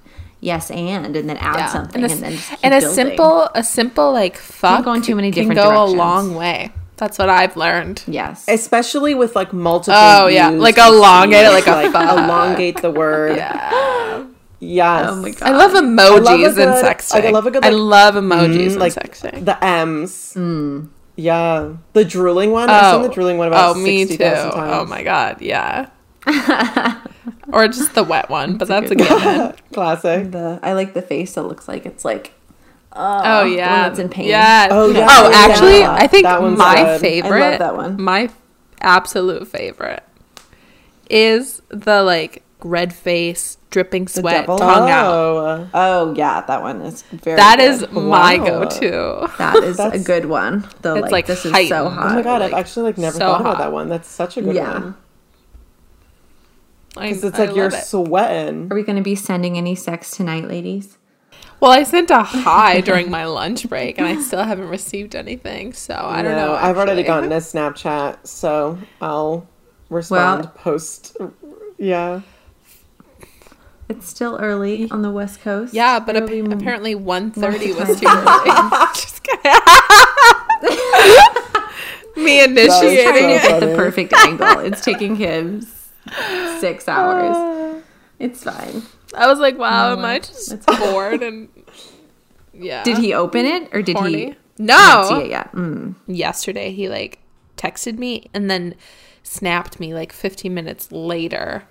yes 0.41 0.69
and 0.71 1.15
and 1.15 1.29
then 1.29 1.37
add 1.37 1.55
Yeah. 1.57 1.67
something 1.67 2.03
and 2.03 2.11
and, 2.11 2.19
a, 2.19 2.23
then 2.23 2.33
just 2.33 2.49
keep 2.49 2.59
and 2.63 2.73
a 2.73 2.79
building. 2.79 2.95
simple 2.95 3.49
a 3.55 3.63
simple 3.63 4.11
like 4.11 4.35
fuck 4.37 4.83
go 4.85 4.93
in 4.93 5.01
too 5.01 5.15
many 5.15 5.31
different 5.31 5.57
can 5.59 5.63
go 5.65 5.71
directions. 5.71 5.93
a 5.93 5.97
long 5.97 6.35
way. 6.35 6.71
That's 6.97 7.17
what 7.17 7.29
I've 7.29 7.55
learned. 7.57 8.03
yes. 8.05 8.45
Especially 8.47 9.15
with 9.15 9.35
like 9.35 9.53
multiple. 9.53 9.97
Oh, 9.97 10.27
yeah. 10.27 10.49
Like 10.49 10.77
elongate 10.77 11.45
it 11.45 11.49
like 11.49 11.65
a 11.65 11.89
fuck. 11.91 12.11
elongate 12.17 12.81
the 12.81 12.91
word. 12.91 13.37
Yeah. 13.37 14.25
Yes. 14.63 15.07
Oh 15.09 15.15
my 15.15 15.31
God. 15.31 15.41
I 15.41 15.51
love 15.57 15.71
emojis 15.71 16.27
I 16.27 16.35
love 16.35 16.57
a 16.57 16.61
in 16.61 16.69
good- 16.69 16.85
sexting. 16.85 17.25
I 17.25 17.29
love 17.31 17.47
a 17.47 17.51
good, 17.51 17.65
I 17.65 17.69
love 17.69 18.13
emojis 18.13 18.73
Mm, 18.75 18.77
like 18.77 18.93
sexting. 18.93 19.43
the 19.43 19.57
M's. 19.65 20.37
Yeah, 21.15 21.73
the 21.93 22.05
drooling 22.05 22.51
one. 22.51 22.69
I've 22.69 22.93
seen 22.93 23.01
the 23.01 23.09
drooling 23.09 23.39
one 23.39 23.47
about 23.47 23.75
oh, 23.75 23.79
me 23.79 24.03
too. 24.05 24.09
60,000 24.17 24.51
times. 24.51 24.71
Oh 24.75 24.85
my 24.85 25.01
god, 25.01 25.41
yeah. 25.41 25.89
or 27.53 27.67
just 27.67 27.93
the 27.95 28.03
wet 28.03 28.29
one, 28.29 28.57
but 28.57 28.67
that's 28.67 28.91
a 28.91 28.95
good 28.95 29.07
given. 29.07 29.53
Classic. 29.73 30.31
the 30.31 30.59
I 30.63 30.73
like 30.73 30.93
the 30.93 31.01
face 31.01 31.33
that 31.35 31.43
looks 31.43 31.67
like 31.67 31.85
it's 31.85 32.05
like 32.05 32.33
Oh, 32.93 33.21
oh 33.23 33.45
yeah, 33.45 33.87
it's 33.87 33.99
in 33.99 34.09
pain. 34.09 34.27
Yeah. 34.27 34.67
Oh, 34.69 34.89
yeah. 34.91 35.07
Oh, 35.09 35.29
Yeah. 35.29 35.37
actually, 35.37 35.83
I 35.85 36.07
think 36.07 36.23
That 36.23 36.41
my 36.41 36.75
good. 36.75 37.01
favorite. 37.01 37.41
I 37.41 37.49
love 37.51 37.59
that 37.59 37.75
one. 37.77 38.01
My 38.01 38.29
absolute 38.81 39.47
favorite 39.47 40.03
is 41.09 41.61
the 41.69 42.03
like 42.03 42.43
red 42.63 42.93
face, 42.93 43.57
dripping 43.69 44.07
sweat, 44.07 44.41
Devil- 44.41 44.57
tongue 44.59 44.89
oh. 44.89 44.93
out. 44.93 45.07
Oh. 45.07 45.69
Oh 45.73 46.13
yeah, 46.15 46.41
that 46.41 46.61
one 46.61 46.81
is 46.81 47.03
very. 47.03 47.37
That 47.37 47.57
good. 47.57 47.69
is 47.71 47.91
my 47.91 48.37
Wow. 48.37 48.45
go-to. 48.65 49.31
that 49.37 49.55
is 49.63 49.79
a 49.79 49.97
good 49.99 50.25
one. 50.25 50.67
The 50.81 50.95
It's, 50.95 51.01
like, 51.03 51.11
like, 51.11 51.25
this 51.27 51.45
is 51.45 51.69
so 51.69 51.85
Oh 51.85 51.89
hot. 51.89 52.11
Oh 52.11 52.15
my 52.15 52.21
god, 52.21 52.41
I've 52.41 52.53
actually 52.53 52.83
like 52.83 52.97
never 52.97 53.13
so 53.17 53.19
thought 53.27 53.41
about 53.41 53.57
that 53.59 53.71
one. 53.71 53.87
That's 53.89 54.09
such 54.09 54.37
a 54.37 54.41
good 54.41 54.55
Yeah. 54.55 54.73
one. 54.73 54.95
I- 56.97 57.09
Because 57.09 57.23
it's 57.23 57.39
I 57.39 57.45
like 57.45 57.55
you're 57.55 57.67
it. 57.67 57.83
sweating. 57.83 58.67
Are 58.71 58.75
we 58.75 58.83
going 58.83 58.97
to 58.97 59.01
be 59.03 59.15
sending 59.15 59.57
any 59.57 59.75
sex 59.75 60.11
tonight, 60.11 60.47
ladies? 60.47 60.97
Well, 61.59 61.71
I 61.71 61.83
sent 61.83 62.09
a 62.09 62.23
hi 62.23 62.81
during 62.81 63.11
my 63.11 63.25
lunch 63.25 63.69
break, 63.69 63.99
and 63.99 64.07
I 64.07 64.19
still 64.19 64.43
haven't 64.43 64.67
received 64.67 65.15
anything. 65.15 65.73
So 65.73 65.93
I 65.93 66.21
don't 66.23 66.35
No, 66.35 66.47
know. 66.47 66.53
I've 66.55 66.77
already 66.77 67.03
gotten 67.03 67.31
a 67.31 67.35
Snapchat, 67.37 68.25
so 68.27 68.79
I'll 68.99 69.47
respond 69.89 70.45
Well- 70.45 70.53
post. 70.55 71.15
Yeah. 71.77 72.21
It's 73.89 74.07
still 74.07 74.37
early 74.41 74.89
on 74.89 75.01
the 75.01 75.11
West 75.11 75.41
Coast. 75.41 75.73
Yeah, 75.73 75.99
but 75.99 76.15
ap- 76.15 76.29
m- 76.29 76.51
apparently 76.51 76.95
1.30 76.95 77.75
was 77.77 77.99
too 77.99 78.07
early. 78.07 78.51
Just 78.95 79.21
kidding. 79.21 79.51
Me 82.23 82.39
He's 82.39 82.45
trying 82.45 82.55
to 82.55 82.61
initiating. 82.61 83.39
so 83.39 83.47
get 83.47 83.59
the 83.59 83.73
perfect 83.75 84.13
angle. 84.13 84.59
It's 84.59 84.81
taking 84.83 85.15
him 85.15 85.65
six 86.59 86.87
hours. 86.87 87.83
It's 88.19 88.43
fine. 88.43 88.83
I 89.15 89.25
was 89.25 89.39
like, 89.39 89.57
wow, 89.57 89.93
am 89.93 90.05
I 90.05 90.19
just 90.19 90.51
It's 90.51 90.65
bored 90.67 91.23
and 91.23 91.49
yeah. 92.53 92.83
Did 92.83 92.99
he 92.99 93.15
open 93.15 93.47
it 93.47 93.67
or 93.73 93.81
did 93.81 93.95
horny? 93.95 94.25
he 94.25 94.35
No. 94.59 95.07
see 95.09 95.21
it 95.25 95.29
yet? 95.31 95.51
Mm. 95.53 95.95
Yesterday 96.05 96.71
he 96.71 96.87
like 96.87 97.17
texted 97.57 97.97
me 97.97 98.29
and 98.31 98.47
then 98.47 98.75
snapped 99.23 99.79
me 99.79 99.95
like 99.95 100.13
15 100.13 100.53
minutes 100.53 100.91
later, 100.91 101.63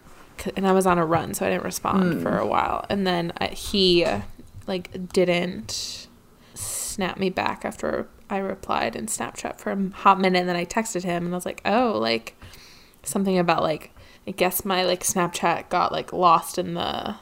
and 0.56 0.66
I 0.66 0.72
was 0.72 0.86
on 0.86 0.98
a 0.98 1.06
run, 1.06 1.34
so 1.34 1.46
I 1.46 1.50
didn't 1.50 1.62
respond 1.64 2.20
for 2.20 2.36
a 2.36 2.46
while. 2.46 2.84
And 2.88 3.06
then 3.06 3.32
uh, 3.40 3.48
he 3.50 4.04
uh, 4.04 4.22
like 4.66 5.12
didn't 5.12 6.08
snap 6.54 7.16
me 7.18 7.30
back 7.30 7.64
after 7.64 8.08
I 8.28 8.38
replied 8.38 8.96
in 8.96 9.06
Snapchat 9.06 9.60
for 9.60 9.70
a 9.70 9.88
hot 9.98 10.20
minute. 10.20 10.40
And 10.40 10.48
then 10.48 10.56
I 10.56 10.64
texted 10.64 11.04
him 11.04 11.26
and 11.26 11.32
I 11.34 11.36
was 11.36 11.46
like, 11.46 11.60
oh, 11.64 11.96
like 12.00 12.34
something 13.04 13.38
about 13.38 13.62
like 13.62 13.92
I 14.26 14.32
guess 14.32 14.64
my 14.64 14.84
like 14.84 15.02
Snapchat 15.02 15.68
got 15.68 15.92
like 15.92 16.12
lost 16.12 16.58
in 16.58 16.74
the 16.74 17.16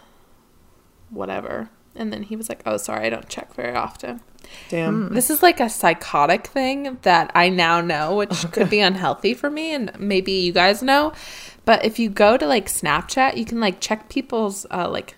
whatever. 1.11 1.71
And 1.95 2.13
then 2.13 2.23
he 2.23 2.37
was 2.37 2.49
like, 2.49 2.63
"Oh, 2.65 2.77
sorry, 2.77 3.07
I 3.07 3.11
don't 3.11 3.29
check 3.29 3.55
very 3.55 3.75
often." 3.75 4.21
Damn. 4.69 5.15
This 5.15 5.31
is 5.31 5.43
like 5.43 5.61
a 5.61 5.69
psychotic 5.69 6.47
thing 6.47 6.99
that 7.03 7.31
I 7.35 7.49
now 7.49 7.81
know, 7.81 8.15
which 8.15 8.51
could 8.53 8.71
be 8.71 8.81
unhealthy 8.91 9.35
for 9.35 9.51
me, 9.51 9.75
and 9.75 9.93
maybe 9.99 10.33
you 10.33 10.53
guys 10.53 10.83
know. 10.83 11.13
But 11.65 11.85
if 11.85 11.99
you 11.99 12.09
go 12.09 12.37
to 12.37 12.47
like 12.47 12.67
Snapchat, 12.67 13.37
you 13.37 13.45
can 13.45 13.61
like 13.61 13.81
check 13.81 14.09
people's 14.09 14.65
uh, 14.71 14.89
like 14.89 15.17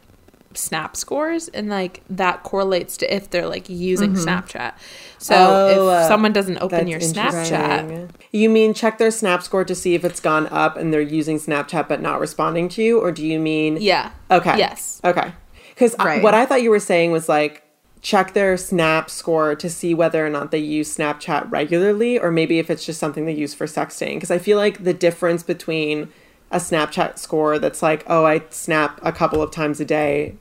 snap 0.54 0.96
scores, 0.96 1.48
and 1.48 1.68
like 1.68 2.02
that 2.08 2.42
correlates 2.42 2.96
to 2.98 3.14
if 3.14 3.30
they're 3.30 3.46
like 3.48 3.68
using 3.68 4.14
Snapchat. 4.14 4.74
So 5.18 5.34
Oh, 5.36 5.88
uh, 5.90 6.00
if 6.00 6.06
someone 6.08 6.32
doesn't 6.32 6.58
open 6.58 6.88
your 6.88 7.00
Snapchat. 7.00 8.10
You 8.32 8.48
mean 8.48 8.74
check 8.74 8.98
their 8.98 9.10
Snap 9.10 9.42
score 9.42 9.64
to 9.64 9.74
see 9.74 9.94
if 9.94 10.04
it's 10.04 10.20
gone 10.20 10.46
up 10.48 10.76
and 10.76 10.92
they're 10.92 11.00
using 11.00 11.38
Snapchat 11.38 11.88
but 11.88 12.00
not 12.00 12.20
responding 12.20 12.68
to 12.70 12.82
you, 12.82 13.00
or 13.00 13.12
do 13.12 13.26
you 13.26 13.38
mean 13.38 13.78
yeah, 13.80 14.10
Okay. 14.30 14.58
yes, 14.58 15.00
Okay. 15.04 15.32
Because 15.68 15.94
Right. 15.98 16.22
what 16.22 16.34
I 16.34 16.46
thought 16.46 16.62
you 16.62 16.70
were 16.70 16.80
saying 16.80 17.12
was 17.12 17.28
like 17.28 17.62
check 18.02 18.32
their 18.32 18.56
Snap 18.56 19.10
score 19.10 19.54
to 19.54 19.68
see 19.68 19.92
whether 19.94 20.24
or 20.24 20.30
not 20.30 20.50
they 20.50 20.58
use 20.58 20.96
Snapchat 20.96 21.50
regularly, 21.50 22.18
or 22.18 22.30
maybe 22.30 22.58
if 22.58 22.70
it's 22.70 22.84
just 22.84 22.98
something 22.98 23.26
they 23.26 23.32
use 23.34 23.52
for 23.54 23.66
sexting. 23.66 24.14
Because 24.14 24.30
I 24.30 24.38
feel 24.38 24.56
like 24.56 24.84
the 24.84 24.94
difference 24.94 25.42
between 25.42 26.08
a 26.50 26.56
Snapchat 26.56 27.18
score 27.18 27.58
that's 27.58 27.82
like, 27.82 28.04
oh, 28.08 28.24
I 28.24 28.42
snap 28.50 28.98
a 29.02 29.12
couple 29.12 29.40
of 29.42 29.50
times 29.50 29.80
a 29.80 29.84
day, 29.84 30.34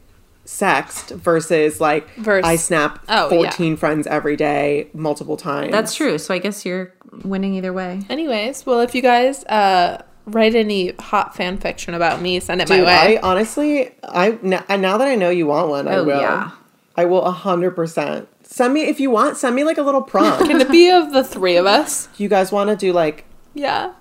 sext, 0.45 1.15
versus 1.15 1.79
like 1.79 2.09
Vers- 2.15 2.43
I 2.45 2.55
snap 2.55 2.99
Oh, 3.07 3.31
yeah. 3.31 3.49
14 3.51 3.77
friends 3.77 4.07
every 4.07 4.35
day, 4.35 4.87
multiple 4.93 5.37
times. 5.37 5.71
That's 5.71 5.93
true. 5.95 6.17
So 6.17 6.33
I 6.33 6.39
guess 6.39 6.65
you're 6.65 6.93
winning 7.23 7.53
either 7.55 7.73
way. 7.73 8.01
Anyways, 8.09 8.65
well, 8.65 8.79
if 8.81 8.95
you 8.95 9.01
guys 9.01 9.43
uh, 9.45 10.01
write 10.25 10.55
any 10.55 10.93
hot 10.93 11.35
fan 11.35 11.57
fiction 11.57 11.93
about 11.93 12.21
me, 12.21 12.39
send 12.39 12.61
it 12.61 12.67
Dude, 12.67 12.79
my 12.79 12.85
way. 12.85 13.17
I 13.17 13.21
honestly, 13.21 13.91
I 14.03 14.37
now 14.41 14.97
that 14.97 15.07
I 15.07 15.15
know 15.15 15.29
you 15.29 15.45
want 15.47 15.69
one, 15.69 15.87
I 15.87 15.95
Oh, 15.97 16.03
will. 16.03 16.19
yeah. 16.19 16.51
I 16.95 17.05
will 17.05 17.21
a 17.23 17.31
hundred 17.31 17.71
percent. 17.71 18.27
Send 18.43 18.73
me 18.73 18.81
if 18.81 18.99
you 18.99 19.09
want. 19.11 19.37
Send 19.37 19.55
me 19.55 19.63
like 19.63 19.77
a 19.77 19.83
little 19.83 20.01
prompt. 20.01 20.47
Can 20.47 20.59
it 20.59 20.69
be 20.71 20.89
of 20.89 21.13
the 21.13 21.23
three 21.23 21.55
of 21.55 21.65
us? 21.67 22.09
you 22.17 22.27
guys 22.27 22.51
want 22.51 22.69
to 22.71 22.75
do 22.75 22.91
like 22.91 23.25
Yeah. 23.53 23.93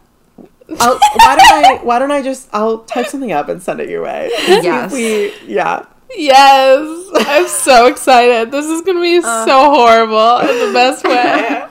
I'll, 0.81 0.99
why 0.99 1.37
don't 1.37 1.53
I 1.53 1.81
why 1.83 1.99
don't 1.99 2.11
I 2.11 2.23
just 2.23 2.49
I'll 2.53 2.79
type 2.81 3.07
something 3.07 3.33
up 3.33 3.49
and 3.49 3.63
send 3.63 3.81
it 3.81 3.89
your 3.89 4.03
way. 4.03 4.31
Yes. 4.49 4.93
We 4.93 5.33
yeah. 5.47 5.87
Yes, 6.17 7.07
I'm 7.15 7.47
so 7.49 7.87
excited. 7.87 8.51
This 8.51 8.67
is 8.67 8.81
gonna 8.83 9.01
be 9.01 9.21
so 9.21 9.71
horrible 9.71 10.39
in 10.39 10.67
the 10.67 10.73
best 10.73 11.05
way. 11.05 11.67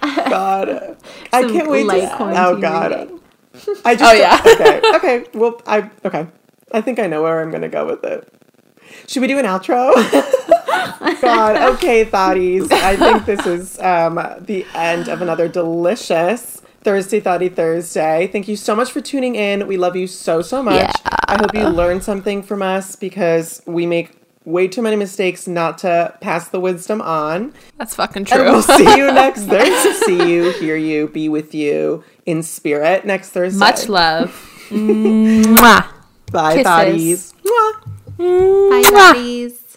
God. 0.30 0.96
I 1.32 1.42
can't 1.42 1.70
wait 1.70 1.86
light 1.86 2.00
to 2.00 2.16
Oh 2.20 2.56
god. 2.58 3.10
I 3.84 3.94
just 3.94 4.02
Oh, 4.02 4.12
yeah. 4.12 4.40
okay. 4.46 4.80
Okay. 4.96 5.24
Well 5.34 5.60
I 5.66 5.90
okay. 6.04 6.26
I 6.72 6.80
think 6.80 6.98
I 6.98 7.06
know 7.06 7.22
where 7.22 7.40
I'm 7.40 7.50
gonna 7.50 7.68
go 7.68 7.86
with 7.86 8.04
it. 8.04 8.32
Should 9.06 9.20
we 9.22 9.28
do 9.28 9.38
an 9.38 9.44
outro? 9.44 9.94
God, 11.20 11.74
okay, 11.74 12.04
thotties. 12.04 12.70
I 12.72 12.96
think 12.96 13.26
this 13.26 13.46
is 13.46 13.78
um, 13.80 14.14
the 14.40 14.64
end 14.74 15.08
of 15.08 15.20
another 15.22 15.48
delicious 15.48 16.57
Thursday 16.82 17.20
Thoughty 17.20 17.48
Thursday. 17.48 18.28
Thank 18.28 18.48
you 18.48 18.56
so 18.56 18.74
much 18.74 18.90
for 18.92 19.00
tuning 19.00 19.34
in. 19.34 19.66
We 19.66 19.76
love 19.76 19.96
you 19.96 20.06
so, 20.06 20.42
so 20.42 20.62
much. 20.62 20.74
Yeah. 20.80 20.92
I 21.26 21.36
hope 21.38 21.54
you 21.54 21.66
learned 21.68 22.02
something 22.04 22.42
from 22.42 22.62
us 22.62 22.96
because 22.96 23.60
we 23.66 23.84
make 23.86 24.12
way 24.44 24.66
too 24.68 24.80
many 24.80 24.96
mistakes 24.96 25.46
not 25.46 25.76
to 25.78 26.16
pass 26.22 26.48
the 26.48 26.58
wisdom 26.60 27.02
on. 27.02 27.52
That's 27.76 27.94
fucking 27.94 28.20
And 28.22 28.28
true. 28.28 28.44
we'll 28.44 28.62
see 28.62 28.96
you 28.96 29.06
next 29.12 29.42
Thursday. 29.42 29.92
See 30.06 30.32
you, 30.32 30.52
hear 30.52 30.76
you, 30.76 31.08
be 31.08 31.28
with 31.28 31.54
you 31.54 32.02
in 32.24 32.42
spirit 32.42 33.04
next 33.04 33.30
Thursday. 33.30 33.58
Much 33.58 33.88
love. 33.88 34.30
Mwah. 34.70 35.86
Bye, 36.32 36.62
Kisses. 36.62 36.66
thotties. 36.66 37.34
Mwah. 37.44 37.82
Bye, 38.16 38.82
Mwah. 38.90 39.12
buddies. 39.12 39.67